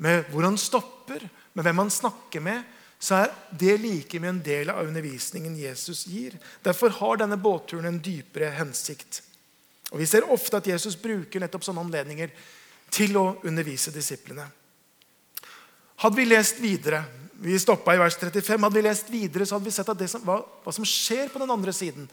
med 0.03 0.29
hvor 0.33 0.47
han 0.47 0.59
stopper, 0.59 1.25
med 1.53 1.67
hvem 1.67 1.83
han 1.85 1.93
snakker 1.93 2.43
med. 2.43 2.63
Så 3.03 3.19
er 3.19 3.33
det 3.59 3.77
like 3.83 4.21
med 4.23 4.31
en 4.31 4.43
del 4.47 4.71
av 4.71 4.87
undervisningen 4.87 5.59
Jesus 5.59 6.05
gir. 6.07 6.37
Derfor 6.63 6.95
har 7.01 7.23
denne 7.23 7.39
båtturen 7.39 7.89
en 7.91 8.03
dypere 8.03 8.53
hensikt. 8.59 9.23
Og 9.93 9.99
Vi 10.01 10.07
ser 10.07 10.29
ofte 10.31 10.59
at 10.59 10.67
Jesus 10.71 10.97
bruker 10.97 11.43
nettopp 11.43 11.67
sånne 11.67 11.83
anledninger 11.83 12.31
til 12.93 13.17
å 13.19 13.27
undervise 13.43 13.93
disiplene. 13.93 14.47
Hadde 16.03 16.19
vi 16.19 16.31
lest 16.31 16.63
videre 16.63 17.03
vi 17.43 17.59
stoppa 17.59 17.95
i 17.95 17.99
vers 17.99 18.15
35, 18.15 18.63
hadde 18.63 18.77
vi 18.79 18.85
lest 18.87 19.09
videre, 19.11 19.47
så 19.47 19.57
hadde 19.57 19.67
vi 19.67 19.75
sett 19.75 19.89
at 19.91 19.99
det 19.99 20.07
som, 20.11 20.23
hva, 20.23 20.37
hva 20.63 20.75
som 20.75 20.87
skjer 20.87 21.27
på 21.33 21.41
den 21.43 21.51
andre 21.51 21.73
siden, 21.75 22.05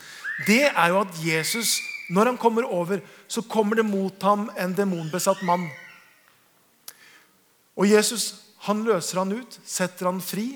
det 0.48 0.72
er 0.72 0.88
jo 0.90 1.04
at 1.04 1.20
Jesus 1.22 1.76
når 2.10 2.32
han 2.32 2.40
kommer 2.42 2.66
over, 2.66 3.04
så 3.30 3.44
kommer 3.46 3.78
det 3.78 3.86
mot 3.86 4.24
ham 4.26 4.48
en 4.58 4.74
demonbesatt 4.74 5.44
mann. 5.46 5.68
Og 7.80 7.88
Jesus 7.88 8.34
han 8.68 8.84
løser 8.84 9.22
han 9.22 9.32
ut, 9.32 9.60
setter 9.64 10.10
han 10.10 10.20
fri. 10.24 10.52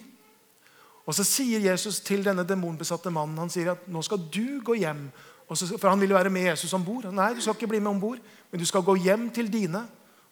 Og 1.08 1.16
Så 1.16 1.26
sier 1.28 1.64
Jesus 1.64 2.02
til 2.04 2.24
denne 2.24 2.46
demonbesatte 2.48 3.12
mannen 3.12 3.40
han 3.40 3.52
sier 3.52 3.74
at 3.74 3.88
nå 3.92 4.02
skal 4.04 4.22
du 4.32 4.60
gå 4.64 4.76
hjem. 4.80 5.08
Så, 5.54 5.68
for 5.78 5.92
Han 5.92 6.00
ville 6.02 6.16
være 6.16 6.32
med 6.34 6.48
Jesus 6.48 6.74
om 6.74 6.84
bord. 6.86 7.06
Nei, 7.14 7.34
du 7.36 7.42
skal 7.44 7.54
ikke 7.54 7.70
bli 7.70 7.80
med 7.84 7.92
om 7.92 8.00
bord, 8.02 8.20
men 8.50 8.60
du 8.60 8.66
skal 8.66 8.82
gå 8.82 8.96
hjem 8.96 9.28
til 9.30 9.52
dine, 9.54 9.84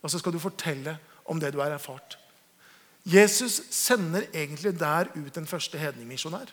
og 0.02 0.10
så 0.10 0.18
skal 0.18 0.34
du 0.34 0.40
fortelle 0.42 0.96
om 1.30 1.40
det 1.40 1.52
du 1.54 1.60
har 1.62 1.70
erfart. 1.70 2.18
Jesus 3.06 3.62
sender 3.70 4.26
egentlig 4.34 4.74
der 4.80 5.12
ut 5.14 5.36
den 5.36 5.46
første 5.46 5.78
hedningmisjonær. 5.78 6.50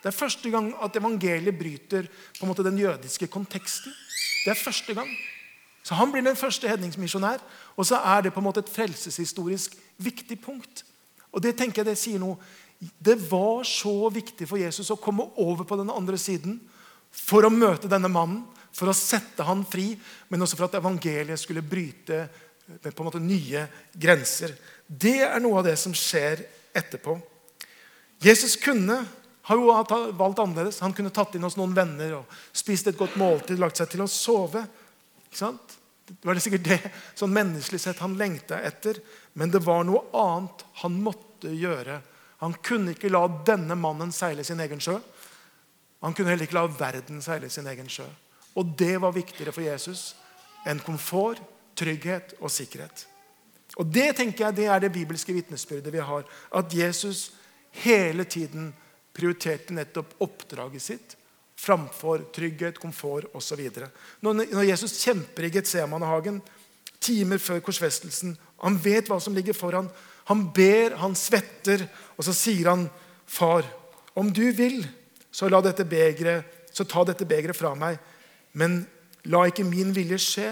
Det 0.00 0.08
er 0.08 0.16
første 0.16 0.50
gang 0.50 0.70
at 0.82 0.96
evangeliet 0.96 1.58
bryter 1.58 2.06
på 2.38 2.44
en 2.44 2.52
måte 2.52 2.64
den 2.64 2.78
jødiske 2.78 3.26
konteksten. 3.26 3.92
Det 4.44 4.54
er 4.54 4.64
første 4.64 4.94
gang. 4.94 5.10
Så 5.82 5.94
Han 5.94 6.12
blir 6.12 6.22
den 6.22 6.36
første 6.36 6.68
hedningsmisjonær, 6.68 7.40
og 7.76 7.86
så 7.86 8.00
er 8.04 8.22
det 8.22 8.34
på 8.34 8.40
en 8.40 8.48
måte 8.48 8.60
et 8.60 8.72
frelseshistorisk 8.72 9.76
viktig 9.98 10.40
punkt. 10.42 10.84
Og 11.32 11.42
Det 11.42 11.56
tenker 11.56 11.80
jeg 11.80 11.92
det 11.92 11.98
sier 11.98 12.20
noe. 12.20 12.36
Det 12.80 13.16
var 13.30 13.64
så 13.64 14.08
viktig 14.12 14.48
for 14.48 14.58
Jesus 14.58 14.90
å 14.90 15.00
komme 15.00 15.26
over 15.36 15.64
på 15.64 15.76
den 15.76 15.90
andre 15.92 16.18
siden 16.18 16.60
for 17.10 17.44
å 17.44 17.52
møte 17.52 17.90
denne 17.90 18.08
mannen, 18.08 18.44
for 18.72 18.88
å 18.88 18.94
sette 18.94 19.44
han 19.44 19.64
fri, 19.66 19.98
men 20.28 20.42
også 20.42 20.56
for 20.56 20.68
at 20.68 20.78
evangeliet 20.78 21.40
skulle 21.40 21.64
bryte 21.66 22.22
på 22.80 23.02
en 23.02 23.08
måte 23.08 23.22
nye 23.22 23.64
grenser. 23.92 24.54
Det 24.86 25.18
er 25.26 25.40
noe 25.42 25.58
av 25.58 25.66
det 25.66 25.74
som 25.80 25.94
skjer 25.96 26.44
etterpå. 26.76 27.16
Jesus 28.22 28.54
kunne 28.60 29.00
har 29.50 29.58
jo 29.58 30.12
valgt 30.14 30.38
annerledes. 30.38 30.78
Han 30.84 30.94
kunne 30.94 31.10
tatt 31.10 31.34
inn 31.34 31.42
hos 31.42 31.56
noen 31.58 31.74
venner 31.74 32.20
og 32.20 32.36
spist 32.54 32.86
et 32.86 32.98
godt 32.98 33.16
måltid, 33.18 33.58
lagt 33.58 33.80
seg 33.80 33.90
til 33.90 34.04
å 34.04 34.10
sove. 34.10 34.62
Det 35.30 36.26
var 36.26 36.34
det 36.34 36.42
sikkert 36.42 36.66
det 36.66 36.78
sånn 37.18 37.32
menneskelig 37.34 37.80
sett 37.80 38.02
han 38.02 38.16
lengta 38.18 38.58
etter. 38.66 38.98
Men 39.38 39.52
det 39.54 39.62
var 39.64 39.84
noe 39.86 40.02
annet 40.16 40.64
han 40.82 40.98
måtte 41.04 41.52
gjøre. 41.54 42.00
Han 42.42 42.56
kunne 42.64 42.94
ikke 42.96 43.12
la 43.12 43.26
denne 43.46 43.76
mannen 43.78 44.12
seile 44.14 44.44
sin 44.44 44.60
egen 44.64 44.80
sjø. 44.82 44.96
Han 46.00 46.16
kunne 46.16 46.32
heller 46.32 46.48
ikke 46.48 46.56
la 46.56 46.66
verden 46.72 47.20
seile 47.22 47.50
sin 47.52 47.68
egen 47.70 47.88
sjø. 47.92 48.08
Og 48.58 48.74
det 48.78 48.96
var 49.02 49.14
viktigere 49.14 49.52
for 49.54 49.64
Jesus 49.64 50.14
enn 50.68 50.80
komfort, 50.84 51.40
trygghet 51.78 52.34
og 52.40 52.50
sikkerhet. 52.52 53.06
Og 53.78 53.86
Det 53.86 54.16
tenker 54.16 54.44
jeg, 54.44 54.56
det 54.56 54.66
er 54.66 54.80
det 54.80 54.92
bibelske 54.92 55.32
vitnesbyrdet 55.32 55.92
vi 55.92 56.02
har. 56.02 56.24
At 56.50 56.74
Jesus 56.74 57.30
hele 57.84 58.24
tiden 58.24 58.72
prioriterte 59.14 59.74
nettopp 59.74 60.16
oppdraget 60.20 60.82
sitt 60.82 61.16
framfor 61.60 62.24
trygghet, 62.34 62.78
komfort 62.80 63.28
osv. 63.36 63.60
Når 64.24 64.64
Jesus 64.64 64.96
kjemper 65.02 65.46
i 65.46 65.52
Getsemanehagen 65.52 66.40
timer 67.00 67.40
før 67.40 67.62
korsfestelsen 67.64 68.36
Han 68.60 68.76
vet 68.80 69.08
hva 69.08 69.16
som 69.20 69.32
ligger 69.32 69.56
foran. 69.56 69.88
Han 70.28 70.42
ber, 70.52 70.98
han 71.00 71.14
svetter, 71.16 71.86
og 72.16 72.26
så 72.26 72.34
sier 72.36 72.68
han, 72.68 72.90
'Far, 73.24 73.64
om 74.14 74.28
du 74.32 74.52
vil, 74.52 74.82
så, 75.30 75.48
la 75.48 75.62
dette 75.64 75.86
begre, 75.88 76.42
så 76.72 76.84
ta 76.84 77.04
dette 77.08 77.24
begeret 77.24 77.56
fra 77.56 77.72
meg.' 77.74 77.98
'Men 78.52 78.84
la 79.24 79.46
ikke 79.46 79.64
min 79.64 79.94
vilje 79.96 80.18
skje, 80.18 80.50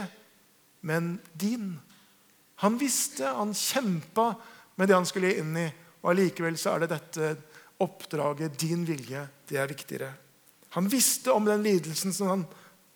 men 0.81 1.18
din.' 1.35 1.77
Han 2.64 2.79
visste, 2.79 3.27
han 3.29 3.53
kjempa 3.55 4.35
med 4.77 4.88
det 4.88 4.97
han 4.97 5.07
skulle 5.07 5.37
inn 5.37 5.53
i, 5.57 5.68
og 6.03 6.11
allikevel 6.11 6.57
så 6.59 6.75
er 6.75 6.87
det 6.87 6.94
dette 6.94 7.37
oppdraget, 7.85 8.57
din 8.59 8.87
vilje, 8.87 9.29
det 9.47 9.61
er 9.61 9.68
viktigere. 9.71 10.11
Han 10.78 10.88
visste 10.88 11.32
om 11.34 11.44
den 11.44 11.62
lidelsen 11.62 12.12
som 12.14 12.28
han 12.30 12.42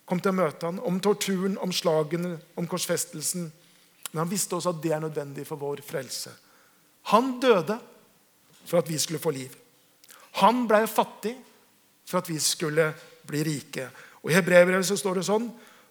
kom 0.07 0.21
til 0.23 0.31
å 0.31 0.37
møte 0.37 0.69
han, 0.69 0.77
om 0.87 1.01
torturen, 1.03 1.57
om 1.59 1.71
slagene, 1.75 2.37
om 2.55 2.67
korsfestelsen. 2.69 3.49
Men 4.11 4.21
han 4.21 4.29
visste 4.31 4.55
også 4.55 4.71
at 4.71 4.79
det 4.79 4.93
er 4.95 5.01
nødvendig 5.03 5.43
for 5.43 5.59
vår 5.59 5.81
frelse. 5.83 6.31
Han 7.11 7.41
døde 7.43 7.75
for 8.63 8.79
at 8.79 8.87
vi 8.87 8.95
skulle 9.03 9.19
få 9.19 9.33
liv. 9.35 9.51
Han 10.39 10.61
ble 10.69 10.85
fattig 10.87 11.33
for 12.07 12.21
at 12.21 12.29
vi 12.31 12.37
skulle 12.39 12.85
bli 13.27 13.41
rike. 13.49 13.89
Og 14.23 14.31
I 14.31 14.37
Hebrevet 14.37 14.87
så 14.87 14.95
står 14.95 15.19
det 15.19 15.25
sånn 15.27 15.49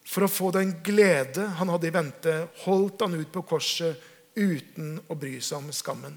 For 0.08 0.24
å 0.24 0.32
få 0.32 0.48
den 0.56 0.72
glede 0.82 1.44
han 1.58 1.74
hadde 1.74 1.90
i 1.90 1.94
vente, 1.94 2.32
holdt 2.64 3.04
han 3.04 3.18
ut 3.20 3.28
på 3.36 3.44
korset 3.52 4.00
uten 4.32 4.96
å 5.12 5.14
bry 5.14 5.34
seg 5.44 5.60
om 5.60 5.68
skammen. 5.76 6.16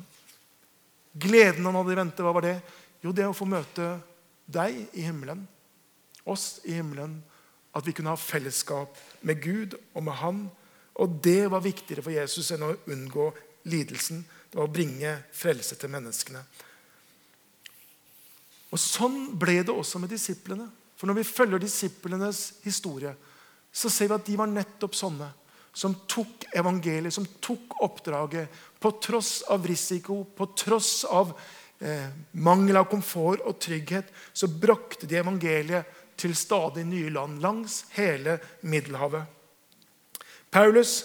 Gleden 1.12 1.68
han 1.68 1.76
hadde 1.82 1.92
i 1.92 2.00
vente, 2.00 2.24
hva 2.24 2.32
var 2.32 2.48
det? 2.48 2.56
Jo, 3.04 3.12
det 3.12 3.28
å 3.28 3.36
få 3.36 3.44
møte 3.44 3.92
deg 4.48 4.80
i 4.96 5.04
himmelen. 5.04 5.44
Oss 6.26 6.60
i 6.66 6.76
himmelen. 6.78 7.20
At 7.76 7.88
vi 7.88 7.94
kunne 7.96 8.14
ha 8.14 8.20
fellesskap 8.20 8.98
med 9.22 9.42
Gud 9.44 9.76
og 9.94 10.04
med 10.04 10.18
Han. 10.22 10.46
Og 11.02 11.20
det 11.24 11.52
var 11.52 11.64
viktigere 11.64 12.04
for 12.06 12.16
Jesus 12.16 12.52
enn 12.56 12.64
å 12.64 12.76
unngå 12.92 13.30
lidelsen. 13.68 14.24
Det 14.50 14.60
var 14.60 14.70
å 14.70 14.74
bringe 14.74 15.12
frelse 15.36 15.76
til 15.80 15.92
menneskene. 15.92 16.44
Og 18.72 18.82
Sånn 18.82 19.36
ble 19.40 19.62
det 19.64 19.74
også 19.74 20.00
med 20.04 20.12
disiplene. 20.12 20.70
For 20.96 21.08
Når 21.08 21.20
vi 21.20 21.28
følger 21.28 21.60
disiplenes 21.60 22.62
historie, 22.64 23.16
så 23.72 23.92
ser 23.92 24.08
vi 24.08 24.16
at 24.16 24.28
de 24.28 24.38
var 24.40 24.52
nettopp 24.52 24.96
sånne 24.96 25.28
som 25.76 25.92
tok 26.08 26.48
evangeliet, 26.56 27.12
som 27.14 27.28
tok 27.44 27.76
oppdraget, 27.84 28.48
på 28.80 28.94
tross 29.04 29.42
av 29.52 29.66
risiko, 29.68 30.22
på 30.24 30.48
tross 30.56 31.04
av 31.04 31.34
eh, 31.84 32.08
mangel 32.32 32.80
av 32.80 32.88
komfort 32.88 33.44
og 33.44 33.58
trygghet, 33.60 34.08
så 34.32 34.48
brakte 34.48 35.10
de 35.10 35.20
evangeliet 35.20 35.95
til 36.18 36.36
stadig 36.36 36.86
nye 36.88 37.10
land 37.14 37.42
langs 37.44 37.84
hele 37.96 38.38
Middelhavet. 38.62 39.24
Paulus, 40.50 41.04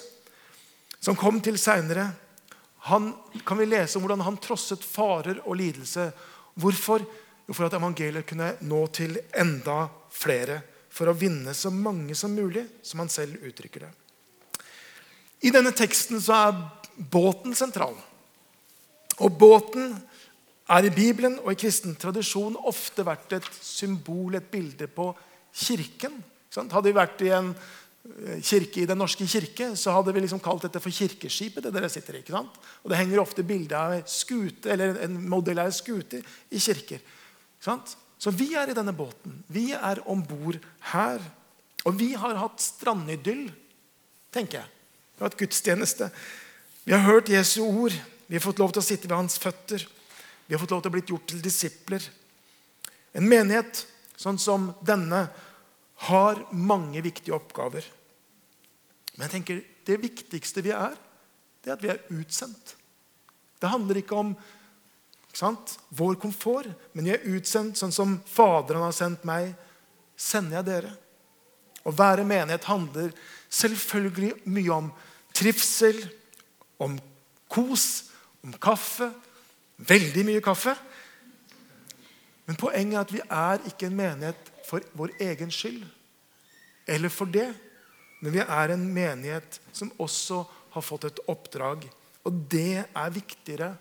som 1.01 1.17
kom 1.19 1.41
til 1.43 1.59
seinere, 1.59 2.11
kan 2.87 3.59
vi 3.59 3.67
lese 3.67 3.99
om 3.99 4.05
hvordan 4.05 4.25
han 4.25 4.39
trosset 4.41 4.85
farer 4.85 5.43
og 5.45 5.59
lidelse. 5.59 6.11
Hvorfor? 6.55 7.03
Jo, 7.47 7.55
for 7.55 7.67
at 7.67 7.75
evangeliet 7.75 8.29
kunne 8.29 8.53
nå 8.63 8.85
til 8.95 9.19
enda 9.35 9.89
flere. 10.15 10.61
For 10.91 11.11
å 11.11 11.17
vinne 11.17 11.55
så 11.55 11.71
mange 11.75 12.15
som 12.19 12.35
mulig, 12.35 12.65
som 12.83 13.03
han 13.03 13.11
selv 13.11 13.43
uttrykker 13.47 13.87
det. 13.87 13.91
I 15.47 15.53
denne 15.55 15.73
teksten 15.75 16.21
så 16.23 16.37
er 16.37 16.63
båten 17.11 17.55
sentral. 17.57 17.95
Og 19.21 19.35
båten 19.41 19.95
er 20.71 20.87
i 20.87 20.95
Bibelen 20.95 21.39
og 21.43 21.53
i 21.53 21.59
kristen 21.59 21.97
tradisjon 21.99 22.59
ofte 22.69 23.05
vært 23.07 23.35
et 23.39 23.49
symbol, 23.65 24.37
et 24.39 24.51
bilde 24.53 24.87
på 24.91 25.11
kirken. 25.51 26.21
Hadde 26.55 26.89
vi 26.89 26.97
vært 26.97 27.25
i 27.27 27.33
en 27.35 27.51
eh, 27.55 28.39
kirke 28.45 28.83
i 28.83 28.89
Den 28.89 29.01
norske 29.03 29.27
kirke, 29.27 29.73
så 29.77 29.95
hadde 29.97 30.15
vi 30.15 30.23
liksom 30.25 30.43
kalt 30.43 30.67
dette 30.67 30.83
for 30.83 30.95
kirkeskipet. 30.95 31.65
det 31.67 31.75
dere 31.75 31.91
sitter 31.91 32.19
i, 32.19 32.23
ikke 32.23 32.37
sant? 32.37 32.61
Og 32.85 32.91
Det 32.91 33.01
henger 33.01 33.23
ofte 33.23 33.47
bilde 33.47 33.77
av 33.77 33.99
skute, 34.07 34.71
eller 34.71 35.03
en 35.05 35.19
modell 35.31 35.59
av 35.59 35.71
en 35.71 35.75
skute 35.75 36.23
i 36.51 36.63
kirker. 36.63 37.03
Så 37.61 38.31
vi 38.37 38.53
er 38.55 38.71
i 38.71 38.77
denne 38.77 38.95
båten. 38.97 39.43
Vi 39.49 39.73
er 39.73 40.03
om 40.07 40.23
bord 40.23 40.59
her. 40.93 41.23
Og 41.89 41.97
vi 41.97 42.13
har 42.13 42.37
hatt 42.37 42.61
strandidyll, 42.61 43.49
tenker 44.33 44.61
jeg. 44.61 44.69
Vi 45.15 45.23
har 45.23 45.31
hatt 45.31 45.41
gudstjeneste. 45.41 46.11
Vi 46.85 46.93
har 46.93 47.07
hørt 47.07 47.33
Jesu 47.33 47.63
ord. 47.65 47.95
Vi 48.29 48.37
har 48.37 48.45
fått 48.45 48.61
lov 48.61 48.75
til 48.75 48.83
å 48.83 48.85
sitte 48.85 49.09
ved 49.09 49.17
hans 49.17 49.39
føtter. 49.41 49.87
Vi 50.51 50.57
har 50.57 50.59
fått 50.59 50.73
lov 50.75 50.81
til 50.83 50.91
å 50.91 50.95
bli 50.97 51.03
gjort 51.07 51.29
til 51.31 51.43
disipler. 51.45 52.03
En 53.15 53.29
menighet 53.31 53.85
sånn 54.19 54.39
som 54.43 54.65
denne 54.83 55.21
har 56.11 56.41
mange 56.51 56.99
viktige 57.07 57.37
oppgaver. 57.37 57.87
Men 59.15 59.29
jeg 59.29 59.35
tenker 59.37 59.61
det 59.87 59.99
viktigste 60.03 60.65
vi 60.67 60.73
er, 60.75 60.97
det 61.63 61.71
er 61.71 61.77
at 61.77 61.85
vi 61.85 61.93
er 61.95 62.03
utsendt. 62.17 62.75
Det 63.63 63.71
handler 63.71 64.01
ikke 64.03 64.19
om 64.19 64.35
ikke 65.31 65.77
vår 65.95 66.19
komfort, 66.19 66.67
men 66.99 67.07
vi 67.07 67.15
er 67.15 67.31
utsendt 67.31 67.79
sånn 67.79 67.95
som 67.95 68.19
Faderen 68.27 68.83
har 68.83 68.97
sendt 68.97 69.23
meg. 69.23 69.55
Sender 70.19 70.59
jeg 70.59 70.67
dere? 70.73 70.93
Å 71.87 71.95
være 71.95 72.27
menighet 72.27 72.67
handler 72.67 73.15
selvfølgelig 73.47 74.35
mye 74.51 74.75
om 74.75 74.91
trivsel, 75.31 76.03
om 76.83 76.99
kos, 77.47 78.11
om 78.43 78.59
kaffe. 78.59 79.13
Veldig 79.89 80.25
mye 80.29 80.43
kaffe. 80.45 80.75
Men 82.47 82.59
poenget 82.59 82.97
er 82.97 83.05
at 83.05 83.15
vi 83.15 83.21
er 83.25 83.67
ikke 83.71 83.89
en 83.89 83.97
menighet 83.97 84.53
for 84.67 84.85
vår 84.99 85.15
egen 85.23 85.53
skyld. 85.55 85.85
Eller 86.91 87.13
for 87.13 87.31
det. 87.31 87.49
Men 88.21 88.35
vi 88.35 88.43
er 88.43 88.75
en 88.75 88.87
menighet 88.95 89.61
som 89.73 89.93
også 89.99 90.43
har 90.75 90.85
fått 90.85 91.09
et 91.09 91.23
oppdrag. 91.31 91.87
Og 92.27 92.43
det 92.53 92.83
er 92.85 93.15
viktigere 93.15 93.75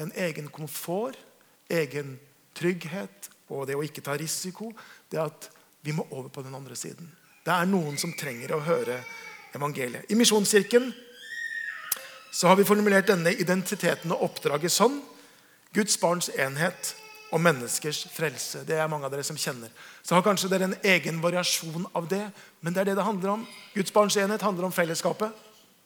enn 0.00 0.12
egen 0.16 0.48
komfort, 0.52 1.18
egen 1.68 2.16
trygghet 2.56 3.28
og 3.52 3.66
det 3.68 3.76
å 3.76 3.84
ikke 3.84 4.04
ta 4.04 4.16
risiko. 4.16 4.70
Det 5.10 5.20
at 5.20 5.50
vi 5.84 5.92
må 5.92 6.06
over 6.10 6.30
på 6.32 6.44
den 6.46 6.54
andre 6.54 6.76
siden. 6.78 7.10
Det 7.42 7.52
er 7.52 7.68
noen 7.68 7.98
som 7.98 8.14
trenger 8.16 8.54
å 8.54 8.62
høre 8.64 9.00
evangeliet. 9.52 10.06
I 10.08 10.16
Misjonskirken 10.16 10.92
så 12.32 12.48
har 12.48 12.56
vi 12.56 12.64
formulert 12.64 13.10
denne 13.10 13.34
identiteten 13.34 14.14
og 14.14 14.28
oppdraget 14.30 14.72
sånn. 14.72 15.02
Guds 15.72 15.96
barns 16.00 16.28
enhet 16.36 16.94
og 17.32 17.40
menneskers 17.40 18.04
frelse. 18.12 18.60
Det 18.68 18.76
er 18.76 18.90
mange 18.92 19.08
av 19.08 19.12
dere 19.14 19.24
som 19.24 19.38
kjenner. 19.40 19.72
Så 20.04 20.14
har 20.14 20.24
kanskje 20.24 20.50
dere 20.52 20.68
en 20.68 20.76
egen 20.84 21.20
variasjon 21.22 21.86
av 21.96 22.08
det, 22.10 22.26
men 22.60 22.74
det 22.74 22.82
er 22.82 22.90
det 22.90 22.98
det 22.98 23.06
handler 23.06 23.38
om. 23.38 23.46
Guds 23.72 23.92
barns 23.94 24.18
enhet 24.20 24.44
handler 24.44 24.68
om 24.68 24.74
fellesskapet. 24.74 25.32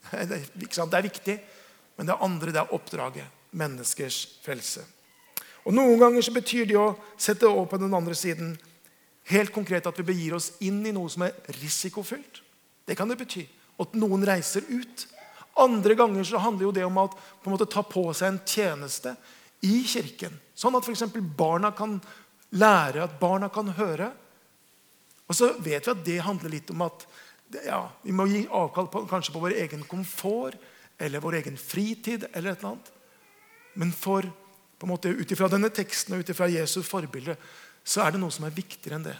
Det 0.10 0.78
er 0.78 1.02
viktig. 1.02 1.38
Men 1.96 2.06
det 2.06 2.18
andre 2.20 2.52
det 2.52 2.60
er 2.60 2.74
oppdraget. 2.74 3.24
Menneskers 3.56 4.18
frelse. 4.44 4.84
Og 5.66 5.74
Noen 5.74 5.98
ganger 5.98 6.22
så 6.22 6.34
betyr 6.34 6.66
det 6.68 6.76
å 6.78 6.94
sette 7.18 7.48
over 7.48 7.66
på 7.70 7.78
den 7.80 7.94
andre 7.94 8.14
siden 8.14 8.52
helt 9.32 9.50
konkret 9.54 9.86
at 9.88 9.98
vi 9.98 10.06
begir 10.06 10.36
oss 10.36 10.52
inn 10.62 10.84
i 10.86 10.92
noe 10.94 11.10
som 11.10 11.24
er 11.26 11.34
risikofylt. 11.58 12.42
Det 12.86 12.94
kan 12.98 13.10
det 13.10 13.18
bety. 13.18 13.46
At 13.82 13.96
noen 13.98 14.22
reiser 14.28 14.66
ut. 14.68 15.06
Andre 15.58 15.96
ganger 15.98 16.28
så 16.28 16.38
handler 16.42 16.68
jo 16.68 16.76
det 16.76 16.84
om 16.86 17.00
å 17.00 17.66
ta 17.66 17.82
på 17.82 18.04
seg 18.14 18.28
en 18.28 18.42
tjeneste 18.46 19.16
i 19.64 19.82
kirken. 19.88 20.34
Sånn 20.56 20.76
at 20.76 20.86
f.eks. 20.86 21.06
barna 21.36 21.72
kan 21.76 21.98
lære, 22.56 23.04
at 23.04 23.18
barna 23.20 23.48
kan 23.52 23.72
høre. 23.76 24.10
Og 25.26 25.34
så 25.36 25.52
vet 25.58 25.86
vi 25.86 25.92
at 25.92 26.04
det 26.06 26.18
handler 26.24 26.52
litt 26.52 26.70
om 26.74 26.84
at 26.86 27.06
ja, 27.64 27.84
vi 28.02 28.14
må 28.14 28.26
gi 28.30 28.44
avkall 28.50 28.88
på, 28.90 29.04
kanskje 29.10 29.34
på 29.34 29.42
vår 29.42 29.54
egen 29.62 29.84
komfort 29.86 30.58
eller 30.98 31.22
vår 31.22 31.40
egen 31.42 31.58
fritid. 31.60 32.26
eller 32.32 32.52
et 32.52 32.58
eller 32.58 32.74
annet. 32.74 32.92
Men 33.74 33.92
for, 33.92 34.26
på 34.78 34.86
en 34.86 34.92
måte 34.92 35.12
ut 35.12 35.32
ifra 35.32 35.48
denne 35.52 35.70
teksten 35.70 36.16
og 36.16 36.24
ut 36.24 36.32
ifra 36.32 36.48
Jesu 36.50 36.80
forbilde 36.82 37.36
så 37.86 38.02
er 38.02 38.14
det 38.14 38.20
noe 38.22 38.34
som 38.34 38.46
er 38.48 38.54
viktigere 38.54 38.98
enn 38.98 39.06
det. 39.06 39.16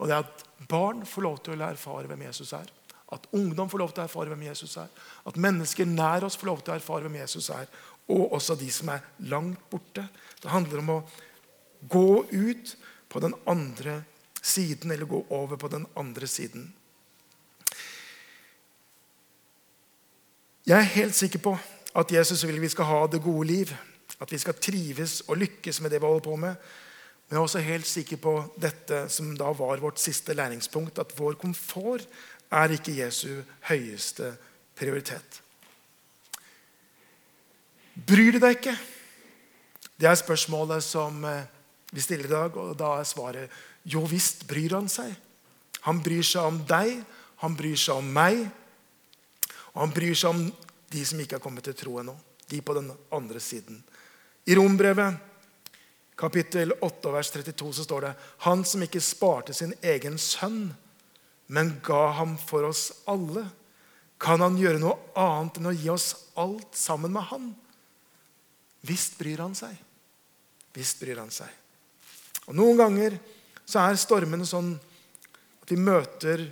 Og 0.00 0.08
det 0.08 0.16
er 0.16 0.24
at 0.24 0.42
barn 0.68 1.04
får 1.06 1.24
lov 1.24 1.38
til 1.44 1.54
å 1.54 1.68
erfare 1.68 2.10
hvem 2.10 2.24
Jesus 2.26 2.50
er. 2.56 2.66
At 3.14 3.28
ungdom 3.36 3.70
får 3.70 3.78
lov 3.78 3.92
til 3.94 4.02
å 4.02 4.06
erfare 4.08 4.32
hvem 4.32 4.42
Jesus 4.48 4.74
er. 4.82 4.88
At 5.28 5.38
mennesker 5.38 5.86
nær 5.86 6.26
oss 6.26 6.38
får 6.40 6.50
lov 6.50 6.64
til 6.64 6.74
å 6.74 6.78
erfare 6.80 7.06
hvem 7.06 7.20
Jesus 7.20 7.50
er. 7.54 7.68
Og 8.08 8.32
også 8.38 8.54
de 8.58 8.68
som 8.72 8.92
er 8.94 9.04
langt 9.30 9.62
borte. 9.70 10.06
Det 10.42 10.50
handler 10.52 10.82
om 10.82 10.92
å 10.94 11.00
gå 11.90 12.24
ut 12.30 12.76
på 13.08 13.22
den 13.22 13.34
andre 13.46 14.02
siden, 14.42 14.90
eller 14.90 15.10
gå 15.10 15.24
over 15.30 15.58
på 15.58 15.70
den 15.72 15.86
andre 15.98 16.26
siden. 16.30 16.68
Jeg 20.66 20.78
er 20.78 20.94
helt 20.96 21.14
sikker 21.14 21.42
på 21.42 21.52
at 21.96 22.12
Jesus 22.12 22.42
vil 22.46 22.58
vi 22.60 22.70
skal 22.70 22.88
ha 22.90 23.04
det 23.10 23.22
gode 23.22 23.46
liv. 23.46 23.70
At 24.20 24.32
vi 24.32 24.38
skal 24.40 24.58
trives 24.58 25.20
og 25.28 25.38
lykkes 25.38 25.80
med 25.80 25.92
det 25.92 26.00
vi 26.00 26.08
holder 26.08 26.24
på 26.24 26.36
med. 26.42 26.56
Men 27.26 27.34
jeg 27.34 27.38
er 27.38 27.48
også 27.48 27.62
helt 27.66 27.86
sikker 27.86 28.20
på 28.22 28.34
dette 28.62 29.04
som 29.10 29.32
da 29.38 29.50
var 29.54 29.82
vårt 29.82 29.98
siste 29.98 30.34
læringspunkt, 30.34 30.98
at 30.98 31.14
vår 31.18 31.38
komfort 31.40 32.06
er 32.54 32.74
ikke 32.74 32.94
Jesu 33.00 33.42
høyeste 33.66 34.36
prioritet. 34.78 35.42
Bryr 37.96 38.34
du 38.36 38.40
deg 38.42 38.58
ikke? 38.58 38.74
Det 39.96 40.08
er 40.10 40.18
spørsmålet 40.20 40.84
som 40.84 41.22
eh, 41.24 41.46
vi 41.88 42.02
stiller 42.04 42.28
i 42.28 42.34
dag. 42.34 42.56
Og 42.60 42.76
da 42.76 42.98
er 42.98 43.08
svaret 43.08 43.62
jo 43.88 44.02
visst 44.10 44.44
bryr 44.48 44.76
han 44.76 44.90
seg. 44.92 45.14
Han 45.86 46.02
bryr 46.04 46.26
seg 46.26 46.44
om 46.44 46.58
deg, 46.68 46.98
han 47.40 47.56
bryr 47.56 47.78
seg 47.80 48.02
om 48.02 48.12
meg. 48.12 48.42
Og 49.72 49.80
han 49.86 49.96
bryr 49.96 50.18
seg 50.18 50.34
om 50.34 50.44
de 50.92 51.06
som 51.08 51.20
ikke 51.22 51.38
har 51.38 51.44
kommet 51.44 51.64
til 51.64 51.78
tro 51.78 51.96
ennå. 52.02 52.12
De 52.50 52.60
på 52.60 52.76
den 52.76 52.92
andre 53.16 53.40
siden. 53.40 53.80
I 54.46 54.54
Rombrevet 54.54 55.16
kapittel 56.16 56.76
8 56.80 57.12
vers 57.12 57.32
32 57.32 57.72
så 57.76 57.84
står 57.84 58.04
det 58.06 58.14
Han 58.44 58.62
som 58.64 58.84
ikke 58.84 59.02
sparte 59.04 59.56
sin 59.56 59.74
egen 59.82 60.20
sønn, 60.20 60.74
men 61.48 61.78
ga 61.84 62.12
ham 62.20 62.36
for 62.36 62.68
oss 62.68 62.90
alle. 63.08 63.48
Kan 64.20 64.44
han 64.44 64.60
gjøre 64.60 64.80
noe 64.82 64.96
annet 65.16 65.58
enn 65.60 65.70
å 65.72 65.76
gi 65.76 65.90
oss 65.92 66.12
alt 66.36 66.76
sammen 66.76 67.16
med 67.16 67.32
han? 67.32 67.54
Visst 68.86 69.18
bryr 69.18 69.42
han 69.42 69.54
seg. 69.58 69.74
Visst 70.76 71.00
bryr 71.00 71.18
han 71.20 71.32
seg. 71.34 71.50
Og 72.46 72.54
Noen 72.54 72.78
ganger 72.78 73.16
så 73.66 73.82
er 73.82 73.98
stormene 73.98 74.46
sånn 74.46 74.74
at 75.62 75.72
vi 75.72 75.78
møter 75.80 76.44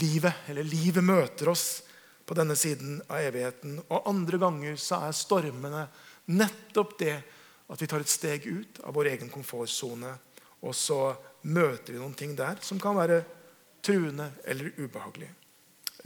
livet, 0.00 0.48
eller 0.50 0.66
livet 0.66 1.04
møter 1.06 1.52
oss 1.52 1.84
på 2.26 2.34
denne 2.34 2.56
siden 2.58 2.98
av 3.06 3.22
evigheten. 3.22 3.78
Og 3.86 4.08
andre 4.10 4.40
ganger 4.42 4.80
så 4.80 5.04
er 5.06 5.14
stormene 5.14 5.86
nettopp 6.34 6.98
det 6.98 7.14
at 7.70 7.80
vi 7.80 7.88
tar 7.88 8.02
et 8.02 8.10
steg 8.10 8.48
ut 8.48 8.82
av 8.84 8.96
vår 8.96 9.12
egen 9.14 9.30
komfortsone. 9.32 10.10
Og 10.64 10.74
så 10.74 11.14
møter 11.46 11.94
vi 11.94 12.00
noen 12.00 12.16
ting 12.18 12.34
der 12.36 12.58
som 12.64 12.80
kan 12.82 12.96
være 12.96 13.22
truende 13.84 14.30
eller 14.48 14.72
ubehagelig. 14.80 15.30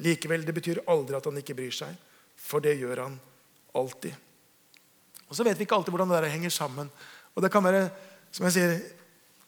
Likevel, 0.04 0.44
det 0.46 0.54
betyr 0.54 0.84
aldri 0.90 1.16
at 1.18 1.26
han 1.26 1.38
ikke 1.40 1.56
bryr 1.58 1.74
seg, 1.74 1.94
for 2.38 2.62
det 2.62 2.76
gjør 2.78 3.06
han 3.06 3.18
alltid. 3.78 4.27
Og 5.28 5.36
Så 5.36 5.44
vet 5.44 5.58
vi 5.58 5.66
ikke 5.66 5.76
alltid 5.76 5.92
hvordan 5.92 6.08
det 6.08 6.22
der 6.22 6.34
henger 6.34 6.50
sammen. 6.50 6.90
Og 7.34 7.42
Det 7.42 7.52
kan 7.52 7.64
være, 7.64 7.90
som 8.32 8.46
jeg 8.46 8.52
sier, 8.52 8.78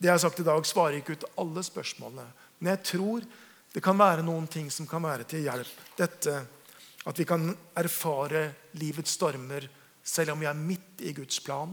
det 0.01 0.09
jeg 0.09 0.13
har 0.13 0.23
sagt 0.23 0.41
i 0.41 0.47
dag, 0.47 0.67
svarer 0.67 1.01
ikke 1.01 1.13
ut 1.13 1.29
alle 1.39 1.63
spørsmålene. 1.63 2.27
Men 2.59 2.71
jeg 2.77 2.83
tror 2.85 3.25
det 3.75 3.83
kan 3.83 3.99
være 3.99 4.25
noen 4.27 4.47
ting 4.51 4.71
som 4.71 4.87
kan 4.87 5.03
være 5.03 5.25
til 5.25 5.45
hjelp. 5.47 5.77
Dette 5.97 6.41
at 7.09 7.19
vi 7.19 7.25
kan 7.25 7.49
erfare 7.81 8.51
livets 8.77 9.17
stormer 9.17 9.65
selv 10.05 10.35
om 10.35 10.41
vi 10.43 10.49
er 10.49 10.59
midt 10.59 11.05
i 11.07 11.15
Guds 11.17 11.41
plan, 11.45 11.73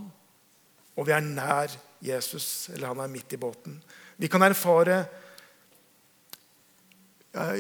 og 0.98 1.08
vi 1.08 1.14
er 1.16 1.24
nær 1.26 1.74
Jesus, 2.04 2.70
eller 2.74 2.94
han 2.94 3.02
er 3.04 3.12
midt 3.12 3.34
i 3.34 3.40
båten. 3.42 3.80
Vi 4.18 4.28
kan 4.28 4.42
erfare 4.42 5.06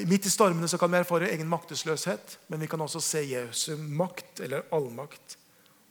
Midt 0.09 0.25
i 0.25 0.31
stormene 0.31 0.65
så 0.65 0.79
kan 0.81 0.89
vi 0.89 0.97
erfare 0.97 1.27
egen 1.29 1.49
maktesløshet, 1.51 2.37
men 2.49 2.63
vi 2.63 2.69
kan 2.71 2.81
også 2.81 2.97
se 3.03 3.19
Jesu 3.29 3.75
makt, 3.77 4.39
eller 4.41 4.63
allmakt. 4.73 5.35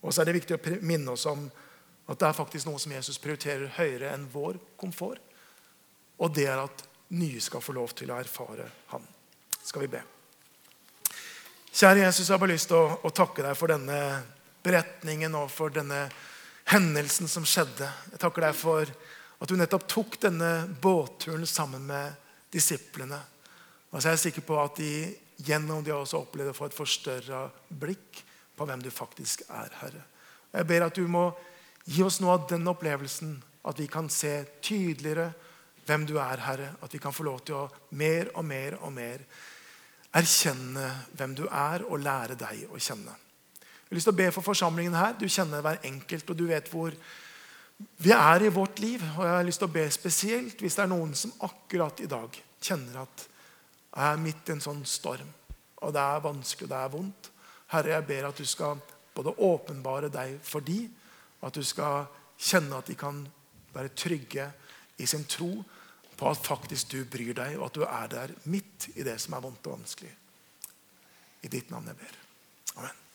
Og 0.07 0.15
så 0.15 0.23
er 0.23 0.29
det 0.31 0.39
viktig 0.39 0.57
å 0.57 0.77
minne 0.87 1.15
oss 1.17 1.27
om 1.31 1.49
At 2.07 2.21
det 2.21 2.29
er 2.29 2.37
faktisk 2.39 2.69
noe 2.69 2.79
som 2.79 2.93
Jesus 2.95 3.17
prioriterer 3.19 3.73
høyere 3.81 4.13
enn 4.15 4.29
vår 4.31 4.61
komfort. 4.79 5.19
Og 6.23 6.31
det 6.31 6.45
er 6.47 6.61
at 6.63 6.85
nye 7.19 7.41
skal 7.43 7.59
få 7.59 7.75
lov 7.75 7.97
til 7.99 8.13
å 8.15 8.19
erfare 8.23 8.69
Han. 8.93 9.03
Skal 9.59 9.83
vi 9.83 9.89
be. 9.97 10.03
Kjære 11.75 12.05
Jesus, 12.05 12.29
jeg 12.29 12.37
har 12.37 12.39
bare 12.39 12.55
lyst 12.55 12.71
til 12.71 12.79
å, 12.79 13.01
å 13.03 13.11
takke 13.11 13.43
deg 13.43 13.59
for 13.59 13.75
denne 13.75 13.99
beretningen 14.63 15.35
og 15.35 15.51
for 15.51 15.75
denne 15.75 16.05
hendelsen 16.71 17.27
som 17.27 17.43
skjedde. 17.43 17.91
Jeg 18.15 18.23
takker 18.23 18.47
deg 18.47 18.55
for 18.55 18.87
at 18.87 19.51
du 19.51 19.59
nettopp 19.59 19.89
tok 19.91 20.21
denne 20.23 20.53
båtturen 20.83 21.43
sammen 21.51 21.85
med 21.91 22.15
disiplene. 22.55 23.19
Og 23.91 23.99
så 23.99 24.15
er 24.15 24.23
sikker 24.23 24.47
på 24.47 24.57
at 24.63 24.79
de 24.79 24.93
gjennom 25.43 25.83
det 25.85 25.93
også 25.95 26.23
opplevde 26.23 26.55
å 26.55 26.57
få 26.57 26.71
et 26.71 26.79
forstørra 26.79 27.43
blikk 27.69 28.23
på 28.57 28.67
hvem 28.67 28.83
du 28.83 28.91
faktisk 28.91 29.45
er, 29.49 29.73
Herre. 29.81 30.05
Jeg 30.53 30.67
ber 30.67 30.87
at 30.87 30.97
du 30.97 31.05
må 31.11 31.29
gi 31.85 32.03
oss 32.07 32.21
noe 32.23 32.37
av 32.37 32.47
den 32.51 32.67
opplevelsen, 32.71 33.37
at 33.67 33.79
vi 33.79 33.89
kan 33.91 34.09
se 34.13 34.39
tydeligere 34.63 35.31
hvem 35.87 36.07
du 36.09 36.17
er, 36.19 36.41
Herre. 36.47 36.73
At 36.83 36.95
vi 36.95 37.01
kan 37.03 37.15
få 37.15 37.27
lov 37.27 37.43
til 37.47 37.59
å 37.59 37.69
mer 37.99 38.33
og 38.35 38.47
mer 38.47 38.79
og 38.81 38.95
mer 38.95 39.23
erkjenne 40.17 40.89
hvem 41.19 41.37
du 41.37 41.45
er, 41.47 41.85
og 41.85 42.03
lære 42.03 42.39
deg 42.41 42.67
å 42.71 42.81
kjenne. 42.81 43.15
Jeg 43.61 43.93
har 43.93 43.99
lyst 44.01 44.09
til 44.09 44.17
å 44.17 44.19
be 44.19 44.33
for 44.35 44.47
forsamlingen 44.47 44.97
her. 44.99 45.15
Du 45.19 45.29
kjenner 45.31 45.63
hver 45.63 45.85
enkelt, 45.87 46.31
og 46.31 46.39
du 46.39 46.47
vet 46.49 46.71
hvor 46.73 46.95
vi 48.03 48.13
er 48.17 48.43
i 48.43 48.51
vårt 48.51 48.81
liv. 48.83 49.03
Og 49.15 49.23
jeg 49.23 49.35
har 49.37 49.47
lyst 49.47 49.63
til 49.63 49.69
å 49.69 49.77
be 49.77 49.85
spesielt 49.95 50.63
hvis 50.63 50.79
det 50.79 50.87
er 50.87 50.91
noen 50.91 51.15
som 51.15 51.35
akkurat 51.47 52.01
i 52.03 52.11
dag 52.11 52.41
kjenner 52.67 53.05
at 53.05 53.27
jeg 53.97 54.13
er 54.13 54.21
midt 54.21 54.51
i 54.51 54.53
en 54.57 54.61
sånn 54.65 54.83
storm, 54.89 55.29
og 55.81 55.93
det 55.95 56.03
er 56.03 56.25
vanskelig, 56.25 56.67
og 56.67 56.73
det 56.73 56.81
er 56.83 56.91
vondt. 56.93 57.31
Herre, 57.77 57.97
jeg 57.97 58.07
ber 58.09 58.29
at 58.31 58.39
du 58.39 58.47
skal 58.49 58.81
både 59.17 59.35
åpenbare 59.45 60.11
deg 60.13 60.37
for 60.45 60.65
de, 60.65 60.83
og 61.41 61.49
at 61.51 61.59
du 61.59 61.65
skal 61.65 62.09
kjenne 62.37 62.77
at 62.79 62.89
de 62.89 62.97
kan 62.99 63.23
være 63.75 63.95
trygge 63.97 64.51
i 64.99 65.07
sin 65.09 65.25
tro 65.29 65.51
på 66.17 66.31
at 66.31 66.47
faktisk 66.47 66.95
du 66.95 67.03
bryr 67.05 67.35
deg, 67.37 67.59
og 67.59 67.69
at 67.69 67.77
du 67.77 67.85
er 67.85 68.13
der 68.13 68.37
midt 68.49 68.89
i 68.97 69.05
det 69.05 69.19
som 69.21 69.37
er 69.37 69.45
vondt 69.45 69.69
og 69.69 69.79
vanskelig. 69.79 70.13
I 71.45 71.53
ditt 71.53 71.71
navn 71.71 71.93
jeg 71.93 72.01
ber. 72.01 72.23
Amen. 72.81 73.06